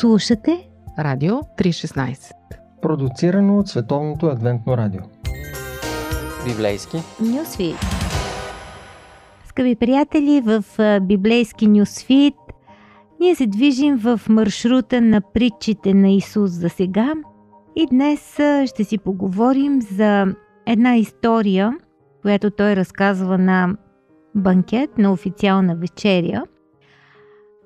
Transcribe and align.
Слушате 0.00 0.68
Радио 0.98 1.34
316 1.34 2.32
Продуцирано 2.82 3.58
от 3.58 3.68
Световното 3.68 4.26
адвентно 4.26 4.76
радио. 4.76 5.00
Библейски. 6.44 6.96
Нюсвит 7.20 7.76
Скъпи 9.48 9.76
приятели, 9.76 10.40
в 10.40 10.64
Библейски 11.02 11.66
Нюсфит 11.66 12.34
ние 13.20 13.34
се 13.34 13.46
движим 13.46 13.96
в 13.96 14.20
маршрута 14.28 15.00
на 15.00 15.20
притчите 15.20 15.94
на 15.94 16.10
Исус 16.10 16.50
за 16.50 16.68
сега 16.68 17.12
и 17.76 17.86
днес 17.86 18.38
ще 18.66 18.84
си 18.84 18.98
поговорим 18.98 19.82
за 19.82 20.26
една 20.66 20.96
история, 20.96 21.72
която 22.22 22.50
той 22.50 22.76
разказва 22.76 23.38
на 23.38 23.76
банкет, 24.34 24.98
на 24.98 25.12
официална 25.12 25.76
вечеря– 25.76 26.44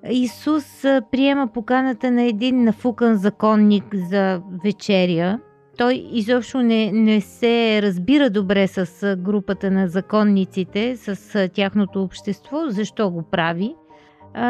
Исус 0.09 0.82
приема 1.12 1.48
поканата 1.48 2.10
на 2.10 2.22
един 2.22 2.64
нафукан 2.64 3.16
законник 3.16 3.84
за 3.95 4.42
вечеря. 4.64 5.38
Той 5.78 6.06
изобщо 6.12 6.62
не, 6.62 6.92
не 6.92 7.20
се 7.20 7.82
разбира 7.82 8.30
добре 8.30 8.68
с 8.68 9.16
групата 9.16 9.70
на 9.70 9.88
законниците, 9.88 10.96
с 10.96 11.48
тяхното 11.48 12.02
общество, 12.02 12.56
защо 12.68 13.10
го 13.10 13.23
прави. 13.23 13.74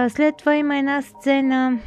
След 0.08 0.36
това 0.36 0.56
има 0.56 0.78
една 0.78 1.02
сцена, 1.02 1.78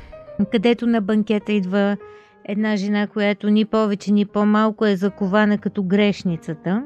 където 0.51 0.87
на 0.87 1.01
банкета 1.01 1.51
идва 1.51 1.97
една 2.45 2.75
жена, 2.75 3.07
която 3.07 3.49
ни 3.49 3.65
повече, 3.65 4.13
ни 4.13 4.25
по-малко 4.25 4.85
е 4.85 4.95
закована 4.95 5.57
като 5.57 5.83
грешницата. 5.83 6.83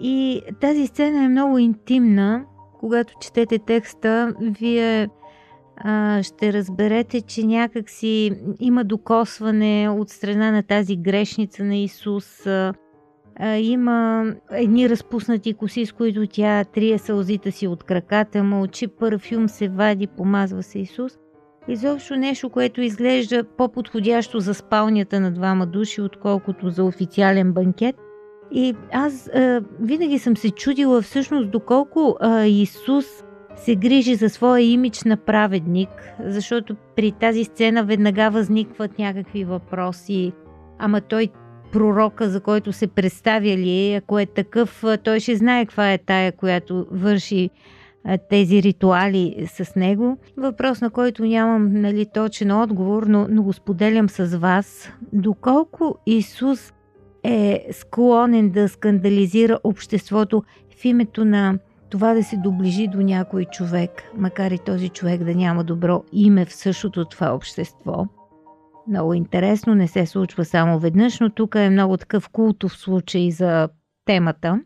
И 0.00 0.42
тази 0.60 0.86
сцена 0.86 1.24
е 1.24 1.28
много 1.28 1.58
интимна. 1.58 2.44
Когато 2.80 3.14
четете 3.20 3.58
текста, 3.58 4.34
вие 4.40 5.08
а, 5.84 6.22
ще 6.22 6.52
разберете, 6.52 7.20
че 7.20 7.46
някак 7.46 7.90
си 7.90 8.32
има 8.60 8.84
докосване 8.84 9.88
от 9.88 10.08
страна 10.10 10.50
на 10.50 10.62
тази 10.62 10.96
грешница 10.96 11.64
на 11.64 11.76
Исус. 11.76 12.46
А, 12.46 12.74
а, 13.36 13.56
има 13.56 14.26
едни 14.50 14.88
разпуснати 14.88 15.54
коси, 15.54 15.86
с 15.86 15.92
които 15.92 16.26
тя 16.26 16.64
трие 16.64 16.98
сълзите 16.98 17.50
си 17.50 17.66
от 17.66 17.84
краката, 17.84 18.44
мълчи, 18.44 18.86
парфюм 18.86 19.48
се 19.48 19.68
вади, 19.68 20.06
помазва 20.06 20.62
се 20.62 20.78
Исус. 20.78 21.12
Изобщо 21.68 22.16
нещо, 22.16 22.50
което 22.50 22.80
изглежда 22.80 23.44
по-подходящо 23.44 24.40
за 24.40 24.54
спалнята 24.54 25.20
на 25.20 25.30
двама 25.30 25.66
души, 25.66 26.00
отколкото 26.00 26.70
за 26.70 26.84
официален 26.84 27.52
банкет. 27.52 27.96
И 28.52 28.74
аз 28.92 29.28
а, 29.28 29.62
винаги 29.80 30.18
съм 30.18 30.36
се 30.36 30.50
чудила 30.50 31.02
всъщност 31.02 31.50
доколко 31.50 32.16
а, 32.20 32.44
Исус 32.44 33.06
се 33.60 33.76
грижи 33.76 34.14
за 34.14 34.28
своя 34.28 34.62
имидж 34.62 35.04
на 35.04 35.16
праведник, 35.16 35.88
защото 36.24 36.76
при 36.96 37.12
тази 37.12 37.44
сцена 37.44 37.84
веднага 37.84 38.30
възникват 38.30 38.98
някакви 38.98 39.44
въпроси. 39.44 40.32
Ама 40.78 41.00
той 41.00 41.28
пророка, 41.72 42.30
за 42.30 42.40
който 42.40 42.72
се 42.72 42.86
представя 42.86 43.56
ли, 43.56 43.94
ако 43.94 44.18
е 44.18 44.26
такъв, 44.26 44.84
той 45.04 45.20
ще 45.20 45.36
знае 45.36 45.66
каква 45.66 45.92
е 45.92 45.98
тая, 45.98 46.32
която 46.32 46.86
върши 46.90 47.50
тези 48.30 48.62
ритуали 48.62 49.48
с 49.54 49.76
него. 49.76 50.18
Въпрос, 50.36 50.80
на 50.80 50.90
който 50.90 51.24
нямам 51.24 51.72
нали, 51.72 52.06
точен 52.14 52.50
отговор, 52.50 53.02
но, 53.02 53.26
но 53.30 53.42
го 53.42 53.52
споделям 53.52 54.08
с 54.08 54.38
вас. 54.38 54.92
Доколко 55.12 55.98
Исус 56.06 56.72
е 57.24 57.66
склонен 57.72 58.50
да 58.50 58.68
скандализира 58.68 59.58
обществото 59.64 60.42
в 60.80 60.84
името 60.84 61.24
на 61.24 61.58
това 61.90 62.14
да 62.14 62.24
се 62.24 62.36
доближи 62.36 62.88
до 62.88 63.02
някой 63.02 63.44
човек, 63.44 63.90
макар 64.16 64.50
и 64.50 64.58
този 64.58 64.88
човек 64.88 65.24
да 65.24 65.34
няма 65.34 65.64
добро 65.64 66.04
име 66.12 66.44
в 66.44 66.54
същото 66.54 67.04
това 67.04 67.34
общество. 67.34 68.06
Много 68.88 69.14
интересно, 69.14 69.74
не 69.74 69.88
се 69.88 70.06
случва 70.06 70.44
само 70.44 70.78
веднъж, 70.78 71.20
но 71.20 71.30
тук 71.30 71.54
е 71.54 71.70
много 71.70 71.96
такъв 71.96 72.28
култов 72.28 72.76
случай 72.76 73.30
за 73.30 73.68
темата. 74.04 74.60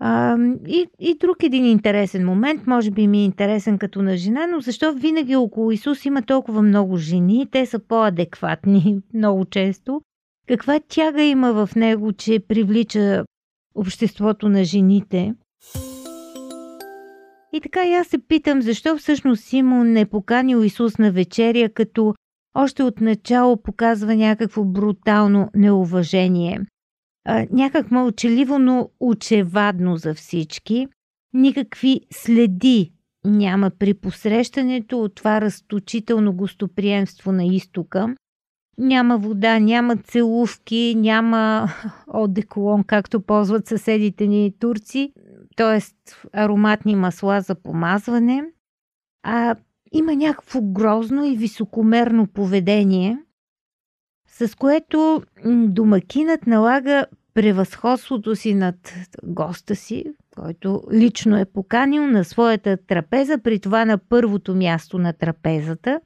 А, 0.00 0.36
и, 0.66 0.86
и 0.98 1.18
друг 1.20 1.42
един 1.42 1.66
интересен 1.66 2.26
момент, 2.26 2.66
може 2.66 2.90
би 2.90 3.06
ми 3.06 3.18
е 3.18 3.24
интересен 3.24 3.78
като 3.78 4.02
на 4.02 4.16
жена, 4.16 4.46
но 4.46 4.60
защо 4.60 4.92
винаги 4.92 5.36
около 5.36 5.70
Исус 5.70 6.04
има 6.04 6.22
толкова 6.22 6.62
много 6.62 6.96
жени, 6.96 7.48
те 7.50 7.66
са 7.66 7.78
по-адекватни 7.78 8.98
много 9.14 9.44
често. 9.44 10.00
Каква 10.48 10.80
тяга 10.88 11.22
има 11.22 11.66
в 11.66 11.74
него, 11.76 12.12
че 12.12 12.40
привлича 12.48 13.24
обществото 13.74 14.48
на 14.48 14.64
жените? 14.64 15.34
И 17.52 17.60
така 17.60 17.86
и 17.86 17.94
аз 17.94 18.06
се 18.06 18.18
питам, 18.18 18.62
защо 18.62 18.96
всъщност 18.96 19.44
Симон 19.44 19.92
не 19.92 20.06
поканил 20.06 20.64
Исус 20.64 20.98
на 20.98 21.12
вечеря, 21.12 21.68
като 21.68 22.14
още 22.54 22.82
от 22.82 23.00
начало 23.00 23.62
показва 23.62 24.14
някакво 24.14 24.64
брутално 24.64 25.50
неуважение. 25.54 26.60
А, 27.24 27.46
някак 27.50 27.90
мълчаливо, 27.90 28.58
но 28.58 28.90
очевадно 29.00 29.96
за 29.96 30.14
всички. 30.14 30.86
Никакви 31.32 32.00
следи 32.10 32.92
няма 33.24 33.70
при 33.78 33.94
посрещането 33.94 35.02
от 35.02 35.14
това 35.14 35.40
разточително 35.40 36.32
гостоприемство 36.32 37.32
на 37.32 37.44
изтока. 37.44 38.14
Няма 38.78 39.18
вода, 39.18 39.58
няма 39.58 39.96
целувки, 39.96 40.94
няма 40.96 41.68
одеколон, 42.06 42.84
както 42.84 43.20
ползват 43.20 43.66
съседите 43.66 44.26
ни 44.26 44.54
турци 44.58 45.12
т.е. 45.58 45.80
ароматни 46.32 46.96
масла 46.96 47.40
за 47.40 47.54
помазване, 47.54 48.44
а 49.22 49.56
има 49.92 50.14
някакво 50.14 50.62
грозно 50.62 51.24
и 51.24 51.36
високомерно 51.36 52.26
поведение, 52.26 53.18
с 54.28 54.56
което 54.56 55.22
домакинът 55.66 56.46
налага 56.46 57.06
превъзходството 57.34 58.36
си 58.36 58.54
над 58.54 58.94
госта 59.22 59.76
си, 59.76 60.04
който 60.36 60.82
лично 60.92 61.36
е 61.36 61.44
поканил 61.44 62.06
на 62.06 62.24
своята 62.24 62.76
трапеза, 62.86 63.38
при 63.38 63.60
това 63.60 63.84
на 63.84 63.98
първото 63.98 64.54
място 64.54 64.98
на 64.98 65.12
трапезата. 65.12 66.00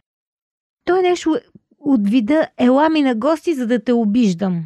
То 0.85 0.97
е 0.97 1.03
нещо 1.03 1.39
от 1.79 2.09
вида 2.09 2.49
ела 2.59 2.89
ми 2.89 3.03
на 3.03 3.15
гости, 3.15 3.55
за 3.55 3.67
да 3.67 3.85
те 3.85 3.93
обиждам. 3.93 4.65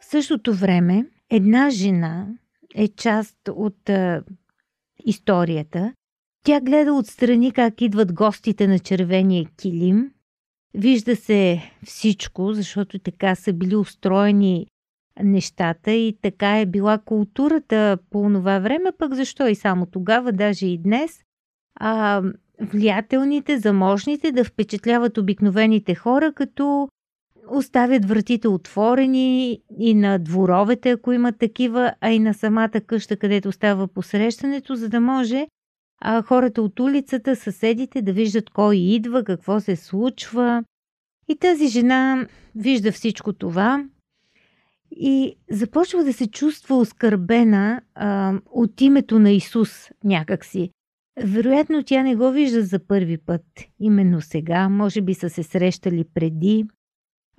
В 0.00 0.04
същото 0.10 0.54
време 0.54 1.06
една 1.30 1.70
жена 1.70 2.26
е 2.78 2.88
част 2.88 3.36
от 3.50 3.88
а, 3.88 4.22
историята. 5.04 5.92
Тя 6.44 6.60
гледа 6.60 6.92
отстрани 6.92 7.52
как 7.52 7.80
идват 7.80 8.12
гостите 8.12 8.66
на 8.66 8.78
червения 8.78 9.46
килим. 9.56 10.10
Вижда 10.74 11.16
се 11.16 11.70
всичко, 11.84 12.52
защото 12.52 12.98
така 12.98 13.34
са 13.34 13.52
били 13.52 13.76
устроени 13.76 14.66
нещата 15.22 15.92
и 15.92 16.18
така 16.22 16.60
е 16.60 16.66
била 16.66 16.98
културата 16.98 17.98
по 18.10 18.30
това 18.32 18.58
време, 18.58 18.92
пък 18.98 19.14
защо 19.14 19.46
и 19.46 19.54
само 19.54 19.86
тогава, 19.86 20.32
даже 20.32 20.66
и 20.66 20.78
днес. 20.78 21.20
А, 21.80 22.22
влиятелните, 22.60 23.58
заможните 23.58 24.32
да 24.32 24.44
впечатляват 24.44 25.18
обикновените 25.18 25.94
хора, 25.94 26.32
като 26.32 26.88
оставят 27.50 28.04
вратите 28.04 28.48
отворени 28.48 29.60
и 29.78 29.94
на 29.94 30.18
дворовете, 30.18 30.90
ако 30.90 31.12
имат 31.12 31.38
такива, 31.38 31.92
а 32.00 32.10
и 32.10 32.18
на 32.18 32.34
самата 32.34 32.80
къща, 32.86 33.16
където 33.16 33.52
става 33.52 33.88
посрещането, 33.88 34.74
за 34.74 34.88
да 34.88 35.00
може 35.00 35.46
а, 36.00 36.22
хората 36.22 36.62
от 36.62 36.80
улицата, 36.80 37.36
съседите 37.36 38.02
да 38.02 38.12
виждат 38.12 38.50
кой 38.50 38.76
идва, 38.76 39.24
какво 39.24 39.60
се 39.60 39.76
случва. 39.76 40.64
И 41.28 41.36
тази 41.36 41.68
жена 41.68 42.26
вижда 42.56 42.92
всичко 42.92 43.32
това 43.32 43.84
и 44.90 45.36
започва 45.50 46.04
да 46.04 46.12
се 46.12 46.30
чувства 46.30 46.76
оскърбена 46.76 47.80
а, 47.94 48.34
от 48.50 48.80
името 48.80 49.18
на 49.18 49.30
Исус 49.30 49.90
някакси. 50.04 50.70
Вероятно 51.24 51.82
тя 51.82 52.02
не 52.02 52.16
го 52.16 52.30
вижда 52.30 52.62
за 52.62 52.78
първи 52.78 53.18
път, 53.18 53.44
именно 53.80 54.20
сега, 54.20 54.68
може 54.68 55.00
би 55.00 55.14
са 55.14 55.30
се 55.30 55.42
срещали 55.42 56.04
преди, 56.14 56.64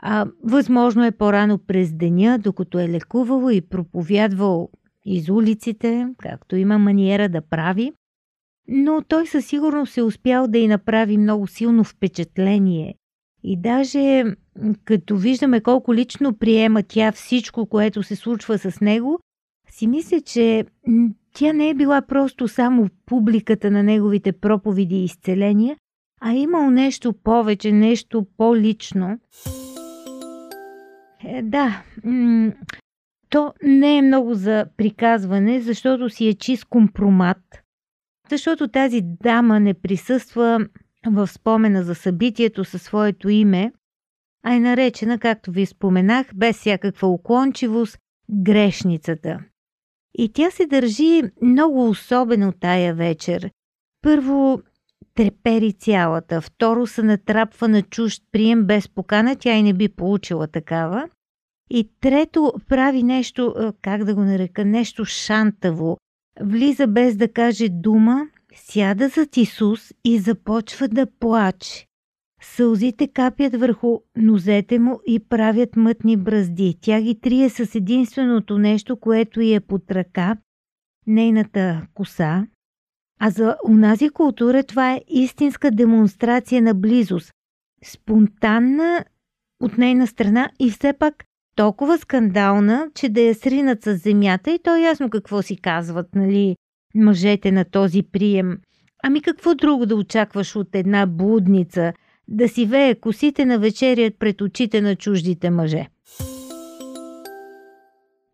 а, 0.02 0.26
възможно 0.44 1.06
е 1.06 1.12
по-рано 1.12 1.58
през 1.58 1.94
деня, 1.94 2.40
докато 2.40 2.80
е 2.80 2.90
лекувало 2.90 3.50
и 3.50 3.62
проповядвал 3.62 4.70
из 5.06 5.30
улиците, 5.30 6.08
както 6.18 6.56
има 6.56 6.78
маниера 6.78 7.30
да 7.30 7.42
прави, 7.42 7.94
но 8.68 9.02
той 9.08 9.28
със 9.28 9.46
сигурност 9.46 9.98
е 9.98 10.02
успял 10.02 10.48
да 10.48 10.58
й 10.58 10.68
направи 10.68 11.18
много 11.18 11.48
силно 11.48 11.84
впечатление. 11.84 12.96
И 13.44 13.62
даже 13.62 14.24
като 14.86 15.18
виждаме 15.18 15.62
колко 15.62 15.94
лично 15.94 16.34
приема 16.34 16.84
тя 16.84 17.12
всичко, 17.12 17.66
което 17.66 18.04
се 18.04 18.16
случва 18.16 18.58
с 18.58 18.82
него, 18.82 19.20
си 19.70 19.88
мисля, 19.88 20.22
че 20.22 20.66
тя 21.34 21.54
не 21.54 21.70
е 21.70 21.74
била 21.74 22.02
просто 22.02 22.48
само 22.48 22.90
публиката 23.06 23.72
на 23.72 23.84
неговите 23.84 24.32
проповеди 24.32 24.96
и 24.96 25.04
изцеления, 25.04 25.78
а 26.22 26.34
имал 26.34 26.70
нещо 26.70 27.14
повече, 27.14 27.72
нещо 27.72 28.26
по-лично. 28.38 29.20
Е, 31.24 31.42
да, 31.42 31.84
м- 32.04 32.54
то 33.30 33.54
не 33.64 33.98
е 33.98 34.02
много 34.02 34.34
за 34.34 34.66
приказване, 34.78 35.62
защото 35.62 36.10
си 36.10 36.28
е 36.28 36.34
чист 36.34 36.66
компромат. 36.66 37.38
Защото 38.30 38.68
тази 38.68 39.02
дама 39.04 39.60
не 39.60 39.74
присъства 39.74 40.68
в 41.08 41.28
спомена 41.28 41.84
за 41.84 41.96
събитието 41.96 42.66
със 42.66 42.82
своето 42.82 43.30
име, 43.30 43.72
а 44.44 44.54
е 44.54 44.60
наречена, 44.60 45.20
както 45.20 45.52
ви 45.52 45.66
споменах, 45.66 46.28
без 46.36 46.58
всякаква 46.58 47.08
уклончивост, 47.08 47.98
грешницата. 48.32 49.40
И 50.18 50.34
тя 50.34 50.52
се 50.52 50.66
държи 50.66 51.22
много 51.42 51.90
особено 51.90 52.52
тая 52.52 52.96
вечер. 52.96 53.52
Първо, 54.02 54.62
трепери 55.20 55.74
цялата. 55.74 56.42
Второ, 56.42 56.88
се 56.88 57.04
натрапва 57.04 57.68
на 57.68 57.82
чужд 57.82 58.24
прием 58.32 58.66
без 58.66 58.88
покана, 58.88 59.36
тя 59.36 59.54
и 59.54 59.64
не 59.64 59.74
би 59.74 59.90
получила 59.90 60.48
такава. 60.48 61.10
И 61.70 61.90
трето, 62.02 62.54
прави 62.68 63.04
нещо, 63.04 63.74
как 63.82 64.04
да 64.04 64.16
го 64.16 64.22
нарека, 64.22 64.66
нещо 64.66 65.06
шантаво. 65.06 65.98
Влиза 66.42 66.88
без 66.88 67.16
да 67.16 67.28
каже 67.28 67.70
дума, 67.70 68.28
сяда 68.56 69.10
зад 69.10 69.38
Исус 69.38 69.94
и 70.04 70.20
започва 70.20 70.88
да 70.88 71.08
плаче. 71.20 71.86
Сълзите 72.42 73.08
капят 73.08 73.56
върху 73.56 74.00
нозете 74.18 74.80
му 74.80 75.00
и 75.08 75.20
правят 75.20 75.76
мътни 75.76 76.18
бръзди. 76.18 76.78
Тя 76.82 77.02
ги 77.02 77.20
трие 77.20 77.50
с 77.50 77.76
единственото 77.76 78.58
нещо, 78.58 78.98
което 78.98 79.42
й 79.42 79.54
е 79.54 79.60
под 79.60 79.92
ръка– 79.92 80.38
нейната 81.08 81.88
коса. 81.94 82.48
А 83.20 83.30
за 83.30 83.56
унази 83.68 84.10
култура 84.10 84.64
това 84.64 84.94
е 84.94 85.02
истинска 85.08 85.72
демонстрация 85.72 86.62
на 86.62 86.74
близост. 86.74 87.32
Спонтанна 87.86 89.06
от 89.62 89.78
нейна 89.78 90.08
страна 90.08 90.50
и 90.60 90.72
все 90.72 90.94
пак 90.94 91.24
толкова 91.56 91.98
скандална, 91.98 92.90
че 92.96 93.10
да 93.10 93.22
я 93.22 93.36
сринат 93.36 93.84
с 93.84 93.96
земята 93.96 94.52
и 94.52 94.60
то 94.64 94.76
е 94.76 94.82
ясно 94.82 95.10
какво 95.10 95.42
си 95.42 95.58
казват, 95.58 96.16
нали, 96.16 96.56
мъжете 96.96 97.52
на 97.52 97.66
този 97.66 98.04
прием. 98.04 98.58
Ами 99.04 99.22
какво 99.22 99.56
друго 99.56 99.86
да 99.86 99.96
очакваш 99.96 100.56
от 100.56 100.76
една 100.76 101.06
блудница– 101.06 101.94
да 102.30 102.50
си 102.50 102.66
вее 102.66 102.96
косите 102.96 103.46
на 103.46 103.60
вечерият 103.60 104.20
пред 104.20 104.42
очите 104.42 104.82
на 104.82 104.96
чуждите 104.96 105.50
мъже. 105.50 105.88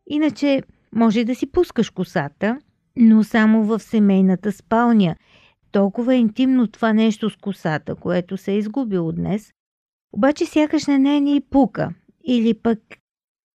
Иначе 0.07 0.63
може 0.95 1.23
да 1.23 1.35
си 1.35 1.51
пускаш 1.51 1.89
косата, 1.89 2.59
но 2.97 3.23
само 3.23 3.63
в 3.63 3.79
семейната 3.79 4.51
спалня. 4.51 5.15
Толкова 5.71 6.15
е 6.15 6.17
интимно 6.17 6.67
това 6.67 6.93
нещо 6.93 7.29
с 7.29 7.35
косата, 7.35 7.95
което 7.95 8.37
се 8.37 8.51
е 8.51 8.57
изгубило 8.57 9.11
днес. 9.11 9.51
Обаче 10.13 10.45
сякаш 10.45 10.85
на 10.85 10.99
нея 10.99 11.21
ни 11.21 11.41
пука. 11.41 11.93
Или 12.23 12.53
пък, 12.53 12.79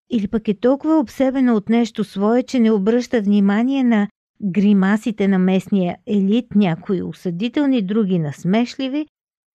или 0.09 0.27
пък 0.27 0.47
е 0.47 0.53
толкова 0.53 0.99
обсебена 0.99 1.53
от 1.53 1.69
нещо 1.69 2.03
свое, 2.03 2.43
че 2.43 2.59
не 2.59 2.71
обръща 2.71 3.21
внимание 3.21 3.83
на 3.83 4.07
гримасите 4.43 5.27
на 5.27 5.39
местния 5.39 5.97
елит, 6.07 6.55
някои 6.55 7.01
осъдителни, 7.01 7.81
други 7.81 8.19
насмешливи, 8.19 9.07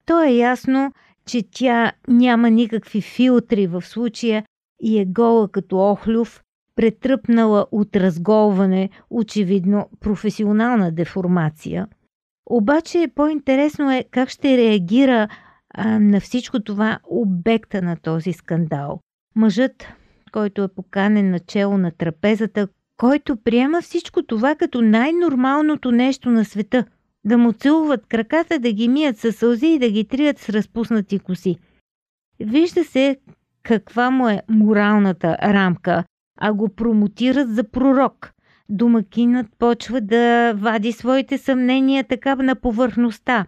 то 0.06 0.22
е 0.22 0.31
ясно, 0.31 0.92
че 1.26 1.42
тя 1.50 1.92
няма 2.08 2.50
никакви 2.50 3.00
филтри 3.00 3.66
в 3.66 3.82
случая 3.82 4.44
и 4.82 4.98
е 4.98 5.04
гола 5.04 5.48
като 5.48 5.90
охлюв, 5.90 6.42
претръпнала 6.76 7.66
от 7.72 7.96
разголване, 7.96 8.90
очевидно 9.10 9.88
професионална 10.00 10.92
деформация. 10.92 11.88
Обаче 12.46 13.08
по-интересно 13.14 13.92
е 13.92 14.04
как 14.10 14.28
ще 14.28 14.56
реагира 14.56 15.28
а, 15.74 15.98
на 15.98 16.20
всичко 16.20 16.60
това 16.60 16.98
обекта 17.08 17.82
на 17.82 17.96
този 17.96 18.32
скандал. 18.32 19.00
Мъжът, 19.36 19.86
който 20.32 20.62
е 20.62 20.74
поканен 20.74 21.30
начало 21.30 21.78
на 21.78 21.90
трапезата, 21.90 22.68
който 22.96 23.36
приема 23.36 23.82
всичко 23.82 24.22
това 24.22 24.54
като 24.54 24.82
най-нормалното 24.82 25.92
нещо 25.92 26.30
на 26.30 26.44
света– 26.44 26.84
да 27.24 27.38
му 27.38 27.52
целуват 27.52 28.06
краката, 28.06 28.58
да 28.58 28.72
ги 28.72 28.88
мият 28.88 29.18
със 29.18 29.36
сълзи 29.36 29.66
и 29.66 29.78
да 29.78 29.90
ги 29.90 30.08
трият 30.08 30.38
с 30.38 30.48
разпуснати 30.48 31.18
коси. 31.18 31.56
Вижда 32.40 32.84
се 32.84 33.16
каква 33.62 34.10
му 34.10 34.28
е 34.28 34.42
моралната 34.48 35.36
рамка, 35.42 36.04
а 36.46 36.52
го 36.52 36.69
промотират 36.69 37.55
за 37.55 37.64
пророк. 37.64 38.32
Домакинът 38.69 39.46
почва 39.58 40.00
да 40.00 40.55
вади 40.56 40.93
своите 40.93 41.38
съмнения 41.38 42.05
така 42.05 42.35
на 42.35 42.55
повърхността. 42.55 43.46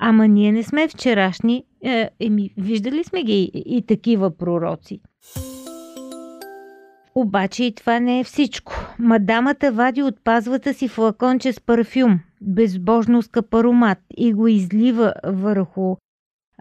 Ама 0.00 0.28
ние 0.28 0.52
не 0.52 0.62
сме 0.62 0.88
вчерашни. 0.88 1.64
Е, 1.84 2.10
еми, 2.20 2.50
виждали 2.56 3.04
сме 3.04 3.22
ги 3.22 3.42
и, 3.42 3.76
и 3.76 3.86
такива 3.86 4.36
пророци. 4.36 5.00
Обаче 7.14 7.64
и 7.64 7.74
това 7.74 8.00
не 8.00 8.20
е 8.20 8.24
всичко. 8.24 8.72
Мадамата 8.98 9.72
вади 9.72 10.02
от 10.02 10.24
пазвата 10.24 10.74
си 10.74 10.88
флаконче 10.88 11.52
с 11.52 11.60
парфюм, 11.60 12.20
безбожно 12.40 13.22
скъп 13.22 13.54
аромат 13.54 13.98
и 14.16 14.32
го 14.32 14.48
излива 14.48 15.14
върху 15.24 15.96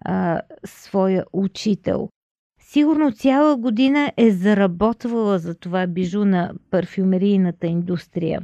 а, 0.05 0.41
своя 0.65 1.25
учител. 1.33 2.09
Сигурно 2.71 3.11
цяла 3.11 3.57
година 3.57 4.11
е 4.17 4.31
заработвала 4.31 5.39
за 5.39 5.55
това 5.55 5.87
бижу 5.87 6.25
на 6.25 6.53
парфюмерийната 6.71 7.67
индустрия. 7.67 8.41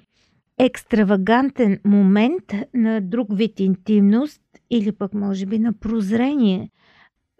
Екстравагантен 0.57 1.79
момент 1.85 2.43
на 2.73 3.01
друг 3.01 3.27
вид 3.37 3.59
интимност 3.59 4.41
или 4.69 4.91
пък 4.91 5.13
може 5.13 5.45
би 5.45 5.59
на 5.59 5.73
прозрение, 5.73 6.69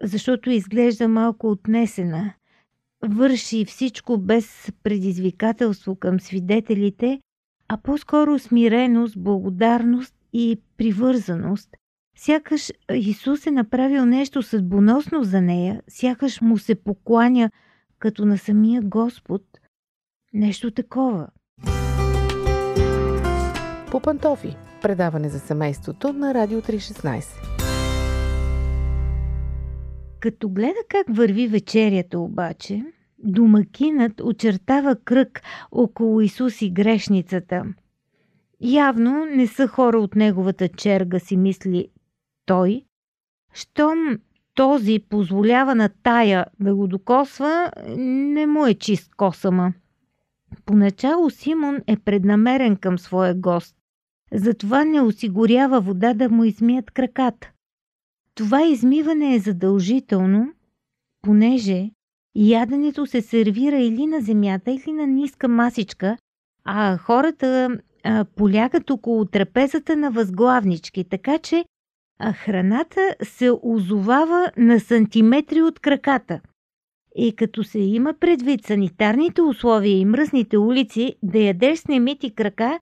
защото 0.02 0.50
изглежда 0.50 1.08
малко 1.08 1.50
отнесена– 1.50 2.32
върши 3.02 3.64
всичко 3.64 4.18
без 4.18 4.72
предизвикателство 4.82 5.96
към 5.96 6.20
свидетелите, 6.20 7.20
а 7.68 7.76
по-скоро 7.76 8.38
смиреност, 8.38 9.18
благодарност 9.18 10.14
и 10.32 10.60
привързаност. 10.76 11.68
Сякаш 12.18 12.72
Исус 12.92 13.46
е 13.46 13.50
направил 13.50 14.06
нещо 14.06 14.42
съдбоносно 14.42 15.24
за 15.24 15.40
нея, 15.40 15.82
сякаш 15.88 16.40
му 16.40 16.58
се 16.58 16.74
покланя 16.74 17.50
като 17.98 18.24
на 18.24 18.38
самия 18.38 18.82
Господ. 18.82 19.42
Нещо 20.32 20.70
такова. 20.70 21.28
По 23.90 24.00
пантофи. 24.00 24.56
Предаване 24.82 25.28
за 25.28 25.38
семейството 25.38 26.12
на 26.12 26.34
Радио 26.34 26.60
316. 26.60 27.24
Като 30.20 30.48
гледа 30.48 30.80
как 30.88 31.06
върви 31.16 31.48
вечерята 31.48 32.18
обаче, 32.18 32.84
домакинът 33.18 34.20
очертава 34.20 34.96
кръг 35.04 35.42
около 35.72 36.20
Исус 36.20 36.62
и 36.62 36.70
грешницата. 36.70 37.64
Явно 38.60 39.26
не 39.26 39.46
са 39.46 39.66
хора 39.66 39.98
от 39.98 40.14
неговата 40.14 40.68
черга, 40.68 41.18
си 41.18 41.36
мисли 41.36 41.88
той. 42.46 42.84
Щом 43.54 44.18
този 44.54 44.98
позволява 45.08 45.74
на 45.74 45.88
тая 45.88 46.46
да 46.60 46.74
го 46.74 46.86
докосва, 46.86 47.70
не 47.96 48.46
му 48.46 48.66
е 48.66 48.74
чист 48.74 49.14
косама. 49.14 49.72
Поначало 50.64 51.30
Симон 51.30 51.78
е 51.86 51.96
преднамерен 51.96 52.76
към 52.76 52.98
своя 52.98 53.34
гост, 53.34 53.76
затова 54.32 54.84
не 54.84 55.00
осигурява 55.00 55.80
вода 55.80 56.14
да 56.14 56.28
му 56.28 56.44
измият 56.44 56.90
краката. 56.90 57.50
Това 58.34 58.62
измиване 58.62 59.34
е 59.34 59.38
задължително, 59.38 60.52
понеже 61.22 61.90
яденето 62.34 63.06
се 63.06 63.22
сервира 63.22 63.78
или 63.78 64.06
на 64.06 64.20
земята, 64.20 64.70
или 64.70 64.92
на 64.92 65.06
ниска 65.06 65.48
масичка, 65.48 66.16
а 66.64 66.96
хората 66.96 67.78
а, 68.04 68.24
полягат 68.24 68.90
около 68.90 69.24
трапезата 69.24 69.96
на 69.96 70.10
възглавнички, 70.10 71.04
така 71.04 71.38
че 71.38 71.64
а 72.18 72.32
храната 72.32 73.14
се 73.22 73.50
озовава 73.62 74.50
на 74.56 74.80
сантиметри 74.80 75.62
от 75.62 75.80
краката. 75.80 76.40
И 77.16 77.36
като 77.36 77.64
се 77.64 77.78
има 77.78 78.14
предвид 78.20 78.66
санитарните 78.66 79.42
условия 79.42 79.98
и 79.98 80.04
мръсните 80.04 80.58
улици, 80.58 81.14
да 81.22 81.38
ядеш 81.38 81.78
с 81.78 81.88
немити 81.88 82.34
крака 82.34 82.78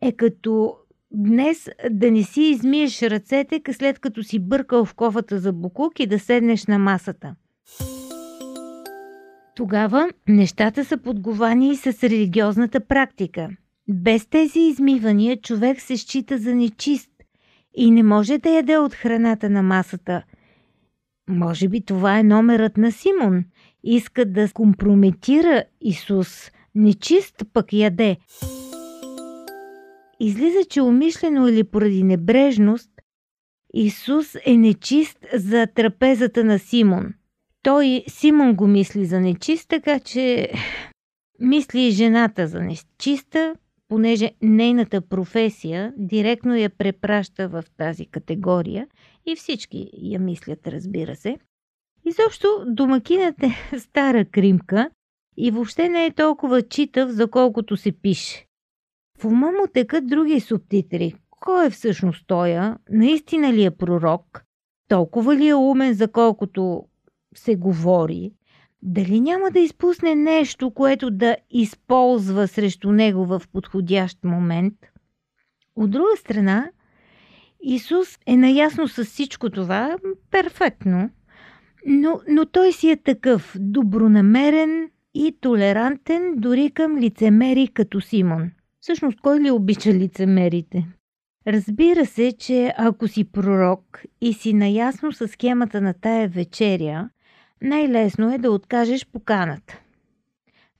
е 0.00 0.12
като 0.12 0.76
днес 1.10 1.68
да 1.90 2.10
не 2.10 2.22
си 2.22 2.42
измиеш 2.42 3.02
ръцете, 3.02 3.62
след 3.72 3.98
като 3.98 4.22
си 4.22 4.38
бъркал 4.38 4.84
в 4.84 4.94
кофата 4.94 5.38
за 5.38 5.52
буклук 5.52 6.00
и 6.00 6.06
да 6.06 6.18
седнеш 6.18 6.66
на 6.66 6.78
масата. 6.78 7.34
Тогава 9.56 10.08
нещата 10.28 10.84
са 10.84 10.98
подговани 10.98 11.70
и 11.70 11.76
с 11.76 11.86
религиозната 11.86 12.80
практика. 12.80 13.48
Без 13.88 14.26
тези 14.26 14.60
измивания 14.60 15.40
човек 15.40 15.80
се 15.80 15.96
счита 15.96 16.38
за 16.38 16.54
нечист 16.54 17.10
и 17.78 17.90
не 17.90 18.02
може 18.02 18.38
да 18.38 18.50
яде 18.50 18.78
от 18.78 18.94
храната 18.94 19.50
на 19.50 19.62
масата. 19.62 20.22
Може 21.28 21.68
би 21.68 21.84
това 21.84 22.18
е 22.18 22.22
номерът 22.22 22.76
на 22.76 22.92
Симон. 22.92 23.44
Иска 23.84 24.24
да 24.24 24.48
компрометира 24.52 25.64
Исус. 25.80 26.50
Нечист 26.74 27.42
пък 27.52 27.72
яде. 27.72 28.16
Излиза, 30.20 30.64
че 30.70 30.82
умишлено 30.82 31.48
или 31.48 31.64
поради 31.64 32.02
небрежност, 32.02 32.90
Исус 33.74 34.36
е 34.46 34.56
нечист 34.56 35.18
за 35.34 35.66
трапезата 35.74 36.44
на 36.44 36.58
Симон. 36.58 37.14
Той 37.62 38.04
Симон 38.08 38.54
го 38.54 38.66
мисли 38.66 39.04
за 39.04 39.20
нечист, 39.20 39.68
така 39.68 40.00
че 40.00 40.50
мисли 41.40 41.80
и 41.80 41.90
жената 41.90 42.46
за 42.46 42.60
нечиста, 42.60 43.54
понеже 43.88 44.32
нейната 44.42 45.00
професия 45.00 45.94
директно 45.96 46.56
я 46.56 46.70
препраща 46.70 47.48
в 47.48 47.64
тази 47.76 48.06
категория 48.06 48.86
и 49.26 49.36
всички 49.36 49.90
я 49.92 50.20
мислят, 50.20 50.68
разбира 50.68 51.16
се. 51.16 51.38
Изобщо 52.04 52.64
домакинът 52.66 53.42
е 53.42 53.78
стара 53.78 54.24
кримка 54.24 54.90
и 55.36 55.50
въобще 55.50 55.88
не 55.88 56.06
е 56.06 56.14
толкова 56.14 56.62
читав, 56.62 57.10
за 57.10 57.30
колкото 57.30 57.76
се 57.76 57.92
пише. 57.92 58.46
В 59.18 59.24
ума 59.24 59.46
му 59.46 59.66
текат 59.74 60.06
други 60.06 60.40
субтитри. 60.40 61.14
Кой 61.30 61.66
е 61.66 61.70
всъщност 61.70 62.26
тоя? 62.26 62.78
Наистина 62.90 63.52
ли 63.52 63.64
е 63.64 63.70
пророк? 63.70 64.44
Толкова 64.88 65.36
ли 65.36 65.48
е 65.48 65.54
умен, 65.54 65.94
за 65.94 66.12
колкото 66.12 66.84
се 67.34 67.56
говори? 67.56 68.32
Дали 68.82 69.20
няма 69.20 69.50
да 69.50 69.58
изпусне 69.58 70.14
нещо, 70.14 70.70
което 70.70 71.10
да 71.10 71.36
използва 71.50 72.48
срещу 72.48 72.92
него 72.92 73.26
в 73.26 73.42
подходящ 73.52 74.24
момент? 74.24 74.74
От 75.76 75.90
друга 75.90 76.16
страна, 76.18 76.70
Исус 77.62 78.18
е 78.26 78.36
наясно 78.36 78.88
с 78.88 79.04
всичко 79.04 79.50
това 79.50 79.96
перфектно, 80.30 81.10
но, 81.86 82.20
но 82.28 82.46
той 82.46 82.72
си 82.72 82.90
е 82.90 82.96
такъв 82.96 83.56
добронамерен 83.60 84.90
и 85.14 85.36
толерантен 85.40 86.34
дори 86.36 86.70
към 86.70 86.98
лицемери 86.98 87.68
като 87.68 88.00
Симон. 88.00 88.50
Всъщност, 88.80 89.20
кой 89.20 89.40
ли 89.40 89.50
обича 89.50 89.92
лицемерите? 89.92 90.86
Разбира 91.46 92.06
се, 92.06 92.32
че 92.38 92.74
ако 92.76 93.08
си 93.08 93.24
пророк 93.24 94.02
и 94.20 94.32
си 94.32 94.54
наясно 94.54 95.12
с 95.12 95.28
схемата 95.28 95.80
на 95.80 95.94
тая 95.94 96.28
вечеря, 96.28 97.08
най-лесно 97.62 98.34
е 98.34 98.38
да 98.38 98.50
откажеш 98.50 99.06
поканата. 99.06 99.80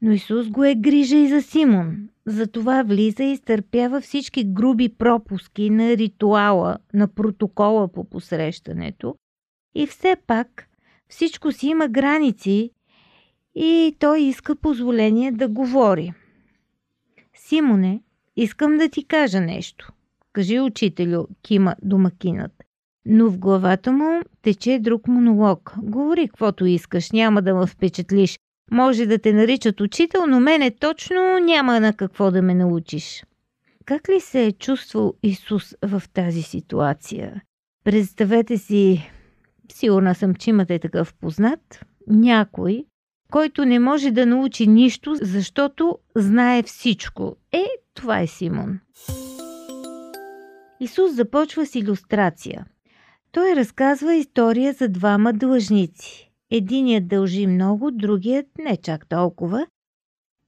Но 0.03 0.13
Исус 0.13 0.49
го 0.49 0.65
е 0.65 0.75
грижа 0.75 1.17
и 1.17 1.29
за 1.29 1.43
Симон. 1.43 2.09
Затова 2.27 2.83
влиза 2.83 3.25
и 3.25 3.33
изтърпява 3.33 4.01
всички 4.01 4.45
груби 4.45 4.89
пропуски 4.89 5.71
на 5.71 5.97
ритуала, 5.97 6.79
на 6.95 7.09
протокола 7.09 7.89
по 7.89 8.05
посрещането. 8.05 9.15
И 9.75 9.87
все 9.87 10.17
пак 10.27 10.69
всичко 11.09 11.53
си 11.53 11.67
има 11.67 11.89
граници 11.89 12.71
и 13.55 13.97
той 13.99 14.21
иска 14.21 14.57
позволение 14.57 15.33
да 15.33 15.49
говори. 15.49 16.13
Симоне, 17.35 18.03
искам 18.37 18.79
да 18.79 18.89
ти 18.89 19.05
кажа 19.05 19.41
нещо. 19.41 19.93
Кажи 20.33 20.61
учителю, 20.61 21.27
кима 21.43 21.75
домакинът. 21.83 22.65
Но 23.07 23.31
в 23.31 23.39
главата 23.39 23.93
му 23.93 24.23
тече 24.43 24.79
друг 24.79 25.09
монолог. 25.09 25.75
Говори 25.83 26.29
каквото 26.29 26.67
искаш, 26.67 27.11
няма 27.11 27.43
да 27.43 27.55
ме 27.55 27.67
впечатлиш. 27.67 28.39
Може 28.71 29.07
да 29.07 29.19
те 29.19 29.33
наричат 29.33 29.81
учител, 29.81 30.27
но 30.27 30.41
мене 30.41 30.71
точно 30.71 31.39
няма 31.39 31.81
на 31.81 31.93
какво 31.93 32.31
да 32.31 32.43
ме 32.43 32.55
научиш. 32.55 33.25
Как 33.85 34.09
ли 34.09 34.21
се 34.21 34.45
е 34.45 34.53
чувствал 34.53 35.15
Исус 35.23 35.75
в 35.83 36.03
тази 36.13 36.43
ситуация? 36.43 37.43
Представете 37.85 38.59
си, 38.59 39.11
сигурна 39.73 40.15
съм, 40.15 40.35
че 40.35 40.51
имате 40.51 40.79
такъв 40.79 41.15
познат, 41.15 41.85
някой, 42.07 42.85
който 43.33 43.65
не 43.65 43.79
може 43.79 44.11
да 44.11 44.27
научи 44.27 44.67
нищо, 44.67 45.15
защото 45.23 45.99
знае 46.17 46.63
всичко. 46.63 47.37
Е, 47.53 47.67
това 47.95 48.21
е 48.21 48.27
Симон. 48.27 48.81
Исус 50.81 51.13
започва 51.13 51.67
с 51.67 51.75
иллюстрация. 51.75 52.67
Той 53.33 53.57
разказва 53.57 54.15
история 54.15 54.73
за 54.73 54.89
двама 54.89 55.33
длъжници. 55.33 56.33
Единият 56.51 57.09
дължи 57.09 57.47
много, 57.47 57.91
другият 57.91 58.47
не 58.59 58.77
чак 58.77 59.09
толкова. 59.09 59.67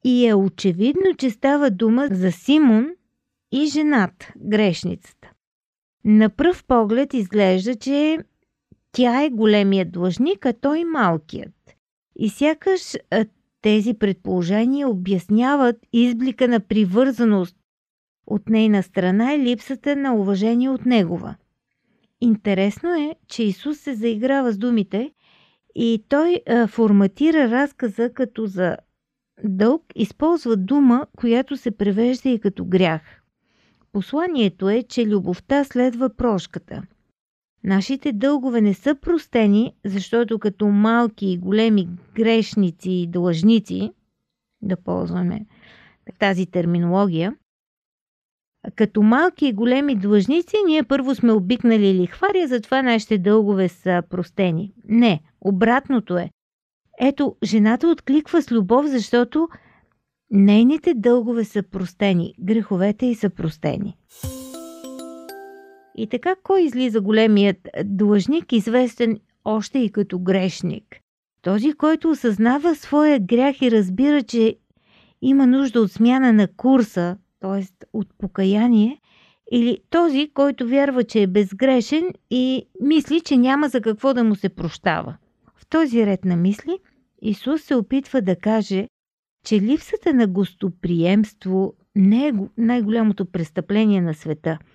И 0.05 0.27
е 0.27 0.35
очевидно, 0.35 1.15
че 1.19 1.31
става 1.31 1.71
дума 1.71 2.09
за 2.11 2.33
Симон 2.33 2.89
и 3.53 3.67
жената, 3.67 4.33
грешницата. 4.37 5.31
На 6.05 6.29
пръв 6.29 6.65
поглед 6.65 7.15
изглежда, 7.15 7.75
че 7.75 8.19
тя 8.93 9.23
е 9.23 9.31
големият 9.31 9.93
длъжник, 9.93 10.47
а 10.47 10.53
той 10.53 10.85
малкият. 10.85 11.77
И 12.17 12.29
сякаш 12.29 12.97
тези 13.63 13.95
предположения 13.95 14.89
обясняват 14.89 15.77
изблика 15.93 16.49
на 16.49 16.61
привързаност 16.61 17.57
от 18.27 18.49
нейна 18.49 18.83
страна 18.83 19.35
и 19.35 19.39
липсата 19.39 19.97
на 19.97 20.15
уважение 20.15 20.71
от 20.71 20.87
негова. 20.87 21.35
Интересно 22.21 22.95
е, 22.95 23.15
че 23.29 23.43
Исус 23.43 23.79
се 23.79 23.95
заиграва 23.95 24.53
с 24.53 24.59
думите 24.59 25.13
и 25.75 26.05
той 26.09 26.41
а, 26.49 26.67
форматира 26.67 27.51
разказа 27.51 28.13
като 28.13 28.47
за 28.47 28.77
дълг, 29.45 29.85
използва 29.95 30.57
дума, 30.57 31.07
която 31.17 31.57
се 31.57 31.71
превежда 31.71 32.29
и 32.29 32.41
като 32.41 32.65
грях. 32.65 33.23
Посланието 33.93 34.69
е, 34.69 34.83
че 34.83 35.07
любовта 35.07 35.65
следва 35.65 36.17
прошката– 36.17 36.83
Нашите 37.65 38.13
дългове 38.13 38.61
не 38.61 38.75
са 38.75 38.95
простени, 38.95 39.75
защото 39.85 40.39
като 40.39 40.69
малки 40.69 41.27
и 41.27 41.39
големи 41.39 41.89
грешници 42.15 42.91
и 42.91 43.07
длъжници, 43.07 43.93
да 44.63 44.77
ползваме 44.77 45.47
тази 46.19 46.47
терминология, 46.47 47.37
като 48.77 49.03
малки 49.03 49.47
и 49.47 49.53
големи 49.53 49.97
длъжници, 49.97 50.57
ние 50.67 50.83
първо 50.83 51.15
сме 51.15 51.33
обикнали 51.33 51.95
лихвария, 51.95 52.49
затова 52.49 52.83
нашите 52.83 53.19
дългове 53.19 53.69
са 53.69 54.03
простени. 54.11 54.73
Не, 54.89 55.21
обратното 55.41 56.17
е. 56.19 56.31
Ето, 57.01 57.37
жената 57.45 57.89
откликва 57.89 58.43
с 58.43 58.53
любов, 58.53 58.87
защото 58.87 59.49
нейните 60.31 60.95
дългове 60.95 61.45
са 61.45 61.63
простени, 61.63 62.35
греховете 62.41 63.07
й 63.07 63.15
са 63.15 63.31
простени. 63.31 63.97
И 65.97 66.07
така 66.07 66.35
кой 66.43 66.63
излиза 66.63 67.01
големият 67.01 67.69
длъжник, 67.85 68.53
известен 68.53 69.19
още 69.45 69.79
и 69.79 69.93
като 69.93 70.19
грешник? 70.19 71.01
Този, 71.43 71.73
който 71.73 72.11
осъзнава 72.11 72.75
своя 72.75 73.21
грях 73.21 73.63
и 73.63 73.71
разбира, 73.71 74.23
че 74.23 74.57
има 75.23 75.47
нужда 75.47 75.81
от 75.81 75.93
смяна 75.93 76.33
на 76.33 76.49
курса, 76.57 77.17
т.е. 77.41 77.87
от 77.93 78.09
покаяние, 78.19 79.01
или 79.53 79.79
този, 79.91 80.31
който 80.35 80.69
вярва, 80.69 81.05
че 81.05 81.23
е 81.23 81.27
безгрешен 81.27 82.11
и 82.31 82.67
мисли, 82.81 83.21
че 83.21 83.37
няма 83.37 83.69
за 83.69 83.81
какво 83.81 84.15
да 84.15 84.25
му 84.25 84.35
се 84.35 84.49
прощава. 84.49 85.17
В 85.57 85.67
този 85.67 86.07
ред 86.07 86.25
на 86.25 86.37
мисли 86.37 86.79
Исус 87.23 87.63
се 87.63 87.75
опитва 87.75 88.23
да 88.23 88.37
каже, 88.37 88.89
че 89.45 89.61
липсата 89.61 90.15
на 90.15 90.27
гостоприемство 90.27 91.75
не 91.97 92.29
е 92.29 92.33
най-голямото 92.59 93.27
престъпление 93.27 94.01
на 94.01 94.15
света– 94.15 94.59